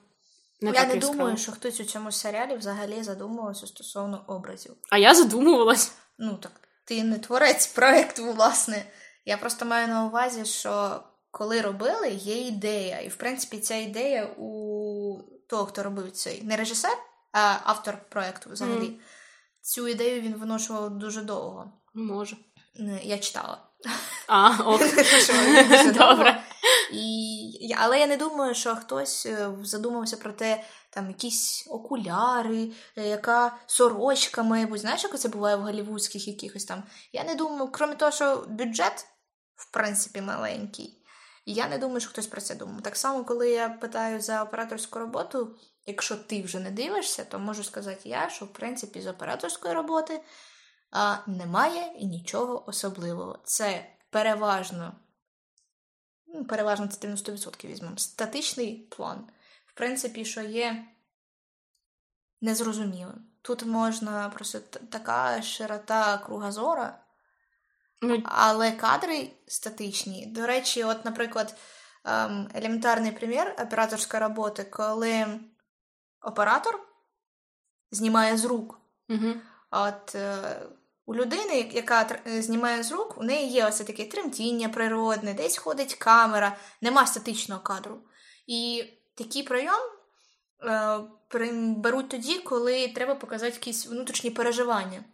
не 0.61 0.71
я 0.71 0.87
не 0.87 0.95
яскраво. 0.95 1.17
думаю, 1.19 1.37
що 1.37 1.53
хтось 1.53 1.81
у 1.81 1.85
цьому 1.85 2.13
серіалі 2.13 2.57
взагалі 2.57 3.03
задумувався 3.03 3.67
стосовно 3.67 4.25
образів. 4.27 4.75
А 4.91 4.99
я 4.99 5.15
задумувалась. 5.15 5.93
Ну 6.19 6.35
так, 6.35 6.53
ти 6.85 7.05
не 7.05 7.19
творець 7.19 7.67
проекту, 7.67 8.33
власне. 8.33 8.87
Я 9.25 9.37
просто 9.37 9.65
маю 9.65 9.89
на 9.89 10.05
увазі, 10.07 10.45
що 10.45 11.01
коли 11.31 11.61
робили, 11.61 12.09
є 12.11 12.39
ідея. 12.39 13.01
І 13.01 13.09
в 13.09 13.17
принципі, 13.17 13.59
ця 13.59 13.75
ідея 13.77 14.27
у 14.37 15.19
того, 15.49 15.67
хто 15.67 15.83
робив 15.83 16.11
цей 16.13 16.43
не 16.43 16.57
режисер, 16.57 16.99
а 17.33 17.57
автор 17.65 17.99
проекту 18.11 18.51
взагалі. 18.51 18.89
Мгм. 18.89 18.97
Цю 19.61 19.89
ідею 19.89 20.21
він 20.21 20.35
виношував 20.35 20.91
дуже 20.99 21.23
довго. 21.23 21.73
Може. 21.95 22.37
Е, 22.81 23.01
Я 23.03 23.19
читала. 23.19 23.59
А, 24.29 24.51
ок. 24.65 24.81
Добре. 25.95 26.43
І, 26.93 27.75
але 27.79 28.01
я 28.01 28.07
не 28.07 28.17
думаю, 28.17 28.55
що 28.55 28.77
хтось 28.77 29.27
е, 29.27 29.51
задумався 29.63 30.17
про 30.17 30.33
те, 30.33 30.65
там 30.91 31.09
якісь 31.09 31.67
окуляри, 31.71 32.73
е, 32.97 33.09
яка 33.09 33.57
сорочка 33.67 34.43
має 34.43 34.67
бути. 34.67 34.81
Знаєш, 34.81 35.05
як 35.05 35.19
це 35.19 35.29
буває 35.29 35.57
в 35.57 35.61
голівудських 35.61 36.29
якихось 36.29 36.65
там. 36.65 36.83
Я 37.13 37.25
не 37.25 37.35
думаю, 37.35 37.71
крім 37.71 37.97
того, 37.97 38.11
що 38.11 38.47
бюджет, 38.49 39.07
в 39.57 39.73
принципі, 39.73 40.21
маленький. 40.21 41.03
І 41.45 41.55
я 41.55 41.69
не 41.69 41.79
думаю, 41.79 42.01
що 42.01 42.11
хтось 42.11 42.27
про 42.27 42.41
це 42.41 42.55
думав. 42.55 42.83
Так 42.83 42.97
само, 42.97 43.25
коли 43.25 43.51
я 43.51 43.69
питаю 43.69 44.21
за 44.21 44.43
операторську 44.43 44.99
роботу, 44.99 45.57
якщо 45.87 46.17
ти 46.17 46.43
вже 46.43 46.61
не 46.61 46.71
дивишся, 46.71 47.25
то 47.25 47.39
можу 47.39 47.65
сказати 47.65 48.09
я, 48.09 48.29
що 48.29 48.45
в 48.45 48.53
принципі 48.53 49.01
з 49.01 49.07
операторської 49.07 49.75
роботи 49.75 50.21
а, 50.91 51.17
немає 51.27 51.93
і 51.99 52.07
нічого 52.07 52.69
особливого. 52.69 53.39
Це 53.45 53.87
переважно 54.11 54.93
ну, 56.37 56.45
переважно 56.45 56.87
це 56.87 57.09
90% 57.09 57.67
візьмемо. 57.67 57.97
Статичний 57.99 58.77
план. 58.77 59.29
В 59.67 59.75
принципі, 59.75 60.25
що 60.25 60.41
є 60.41 60.85
незрозумілим. 62.41 63.27
Тут 63.43 63.63
можна 63.65 64.29
просто 64.29 64.59
така 64.91 65.43
широта 65.43 66.19
кругозора, 66.19 66.99
Ну, 68.03 68.23
але 68.25 68.73
кадри 68.73 69.31
статичні. 69.47 70.27
До 70.27 70.47
речі, 70.47 70.85
от, 70.85 71.05
наприклад, 71.05 71.55
ем, 72.05 72.49
елементарний 72.55 73.13
примір 73.13 73.55
операторської 73.59 74.23
роботи, 74.23 74.65
коли 74.65 75.41
оператор 76.23 76.81
знімає 77.91 78.37
з 78.37 78.45
рук. 78.45 78.81
угу. 79.09 79.35
От 79.71 80.15
е, 80.15 80.61
у 81.07 81.15
людини, 81.15 81.71
яка 81.73 82.21
е, 82.27 82.43
знімає 82.43 82.83
з 82.83 82.93
рук, 82.93 83.19
у 83.19 83.23
неї 83.23 83.49
є 83.49 83.67
ось 83.67 83.79
таке 83.79 84.05
тремтіння 84.05 84.69
природне, 84.69 85.35
десь 85.35 85.59
ходить 85.59 85.95
камера, 85.95 86.57
нема 86.81 87.07
статичного 87.07 87.61
кадру. 87.61 88.01
І 88.47 88.85
такий 89.15 89.43
прийом 89.43 89.81
е, 90.63 90.99
беруть 91.77 92.09
тоді, 92.09 92.39
коли 92.39 92.89
треба 92.89 93.15
показати 93.15 93.53
якісь 93.53 93.87
внутрішні 93.87 94.31
переживання. 94.31 95.05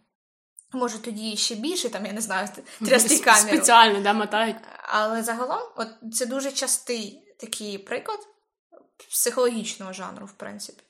Може, 0.71 0.99
тоді 0.99 1.37
ще 1.37 1.55
більше, 1.55 1.89
там, 1.89 2.05
я 2.05 2.13
не 2.13 2.21
знаю, 2.21 2.47
трясти 2.85 3.19
камеру. 3.19 3.47
Спеціально, 3.47 4.01
да, 4.01 4.13
мотають. 4.13 4.55
Але 4.83 5.23
загалом, 5.23 5.61
от 5.75 5.87
це 6.13 6.25
дуже 6.25 6.51
частий 6.51 7.35
такий 7.39 7.77
приклад 7.77 8.19
психологічного 9.09 9.93
жанру, 9.93 10.25
в 10.25 10.31
принципі. 10.31 10.83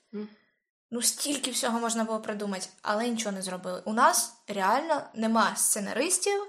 Ну, 0.94 1.02
стільки 1.02 1.50
всього 1.50 1.80
можна 1.80 2.04
було 2.04 2.20
придумати, 2.20 2.66
але 2.82 3.08
нічого 3.08 3.32
не 3.34 3.42
зробили. 3.42 3.82
У 3.84 3.92
нас 3.92 4.36
реально 4.48 5.02
нема 5.14 5.56
сценаристів, 5.56 6.40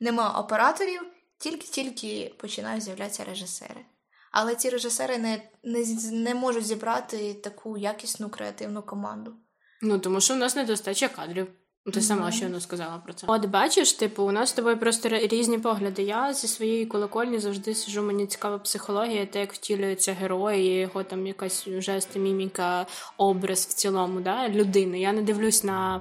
нема 0.00 0.40
операторів, 0.40 1.00
тільки-тільки 1.38 2.34
починають 2.38 2.82
з'являтися 2.82 3.24
режисери. 3.24 3.84
Але 4.32 4.54
ці 4.54 4.70
режисери 4.70 5.18
не, 5.18 5.42
не, 5.64 5.84
не 6.12 6.34
можуть 6.34 6.66
зібрати 6.66 7.34
таку 7.34 7.78
якісну 7.78 8.28
креативну 8.28 8.82
команду. 8.82 9.34
Ну, 9.82 9.98
тому 9.98 10.20
що 10.20 10.34
у 10.34 10.36
нас 10.36 10.56
недостача 10.56 11.08
кадрів. 11.08 11.48
Ну, 11.86 11.92
Ти 11.92 12.00
сама 12.02 12.32
щойно 12.32 12.60
сказала 12.60 12.98
про 12.98 13.12
це. 13.12 13.26
От 13.26 13.44
бачиш, 13.44 13.92
типу, 13.92 14.22
у 14.22 14.32
нас 14.32 14.48
з 14.48 14.52
тобою 14.52 14.78
просто 14.78 15.08
різні 15.08 15.58
погляди. 15.58 16.02
Я 16.02 16.34
зі 16.34 16.48
своєї 16.48 16.86
колокольні 16.86 17.38
завжди 17.38 17.74
сижу, 17.74 18.02
мені 18.02 18.26
цікава 18.26 18.58
психологія, 18.58 19.26
те, 19.26 19.40
як 19.40 19.52
втілюється 19.52 20.12
герой, 20.12 20.60
і 20.60 20.78
його 20.78 21.02
там 21.02 21.26
якась 21.26 21.68
жести, 21.68 22.18
міміка, 22.18 22.86
образ 23.16 23.66
в 23.66 23.72
цілому, 23.74 24.20
да, 24.20 24.48
людини. 24.48 25.00
Я 25.00 25.12
не 25.12 25.22
дивлюсь 25.22 25.64
на 25.64 26.00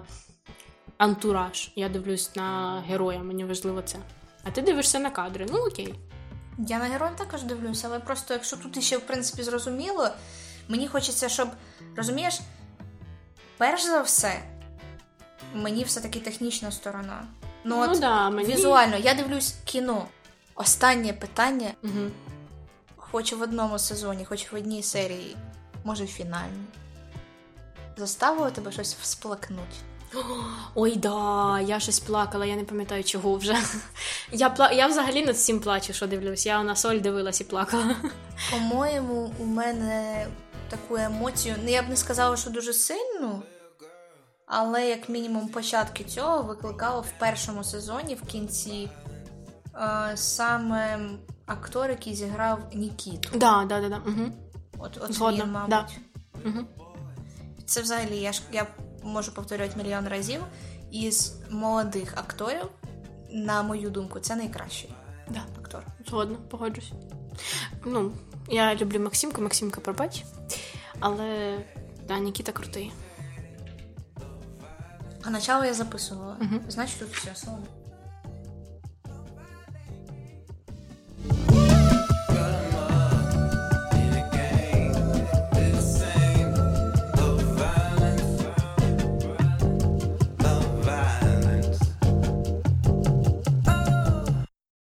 антураж, 0.97 1.71
я 1.75 1.89
дивлюсь 1.89 2.35
на 2.35 2.81
героя, 2.87 3.19
мені 3.19 3.45
важливо 3.45 3.81
це. 3.81 3.97
А 4.43 4.51
ти 4.51 4.61
дивишся 4.61 4.99
на 4.99 5.09
кадри. 5.09 5.47
Ну 5.51 5.57
окей. 5.57 5.93
Я 6.57 6.79
на 6.79 6.85
героя 6.85 7.11
також 7.17 7.43
дивлюся, 7.43 7.87
але 7.87 7.99
просто 7.99 8.33
якщо 8.33 8.57
тут 8.57 8.77
іще, 8.77 8.97
в 8.97 9.01
принципі, 9.01 9.43
зрозуміло, 9.43 10.09
мені 10.67 10.87
хочеться, 10.87 11.29
щоб, 11.29 11.47
розумієш, 11.95 12.39
перш 13.57 13.85
за 13.85 14.01
все, 14.01 14.41
мені 15.55 15.83
все-таки 15.83 16.19
технічна 16.19 16.71
сторона. 16.71 17.23
Ну, 17.63 17.75
Ну 17.85 17.91
от 17.91 17.99
да, 17.99 18.29
мені- 18.29 18.53
візуально, 18.53 18.97
я 18.97 19.13
дивлюсь 19.13 19.55
кіно. 19.65 20.05
Останнє 20.55 21.13
питання, 21.13 21.71
Угу. 21.83 21.93
хоч 22.97 23.33
в 23.33 23.41
одному 23.41 23.79
сезоні, 23.79 24.25
хоч 24.25 24.51
в 24.51 24.55
одній 24.55 24.83
серії, 24.83 25.35
може 25.83 26.03
в 26.03 26.07
фінальній. 26.07 26.65
Заставило 27.97 28.49
тебе 28.51 28.71
щось 28.71 28.95
всплакнути? 29.01 29.75
Ой, 30.75 30.95
да, 30.95 31.59
я 31.61 31.79
щось 31.79 31.99
плакала, 31.99 32.45
я 32.45 32.55
не 32.55 32.63
пам'ятаю 32.63 33.03
чого 33.03 33.35
вже. 33.35 33.55
Я 34.31 34.49
пла... 34.49 34.71
я 34.71 34.87
взагалі 34.87 35.25
над 35.25 35.35
всім 35.35 35.59
плачу, 35.59 35.93
що 35.93 36.07
дивлюсь. 36.07 36.45
Я 36.45 36.63
на 36.63 36.75
соль 36.75 36.99
дивилась 36.99 37.41
і 37.41 37.43
плакала. 37.43 37.95
По-моєму, 38.51 39.33
у 39.39 39.45
мене 39.45 40.27
таку 40.69 40.95
емоцію, 40.97 41.55
ну 41.63 41.69
я 41.71 41.83
б 41.83 41.89
не 41.89 41.95
сказала, 41.97 42.37
що 42.37 42.49
дуже 42.49 42.73
сильну, 42.73 43.41
але 44.47 44.89
як 44.89 45.09
мінімум 45.09 45.47
початки 45.47 46.03
цього 46.03 46.43
викликало 46.43 47.01
в 47.01 47.19
першому 47.19 47.63
сезоні 47.63 48.15
в 48.15 48.21
кінці 48.21 48.89
е, 49.75 50.11
саме 50.17 50.99
актор, 51.45 51.89
який 51.89 52.15
зіграв 52.15 52.59
Нікіту. 52.73 53.29
Да, 53.37 53.65
да, 53.69 53.81
да, 53.81 53.89
да. 53.89 53.97
Угу. 54.05 54.31
От, 54.77 54.97
от 55.01 55.13
Згодна, 55.13 55.43
він, 55.43 55.51
мабуть. 55.51 55.69
да. 55.69 55.87
Угу. 56.45 56.65
Це 57.65 57.81
взагалі 57.81 58.17
я 58.17 58.31
ж 58.31 58.41
я 58.51 58.67
можу 59.03 59.33
повторювати 59.33 59.83
мільйон 59.83 60.07
разів. 60.07 60.41
Із 60.91 61.35
молодих 61.49 62.13
акторів, 62.17 62.65
на 63.31 63.63
мою 63.63 63.89
думку, 63.89 64.19
це 64.19 64.35
найкращий 64.35 64.89
Да. 65.29 65.41
актор. 65.59 65.83
Згодна, 66.07 66.37
погоджусь. 66.49 66.91
Ну, 67.85 68.11
я 68.49 68.75
люблю 68.75 68.99
Максимку, 68.99 69.41
Максимка 69.41 69.81
пробач. 69.81 70.23
Але 70.99 71.57
да, 72.07 72.19
Нікіта 72.19 72.51
крутий. 72.51 72.91
А 75.27 75.29
начало 75.29 75.63
я 75.63 75.73
записувала. 75.73 76.37
Угу. 76.39 76.71
Значить, 76.71 76.99
тут 76.99 77.09
все 77.09 77.35
слово. 77.35 77.59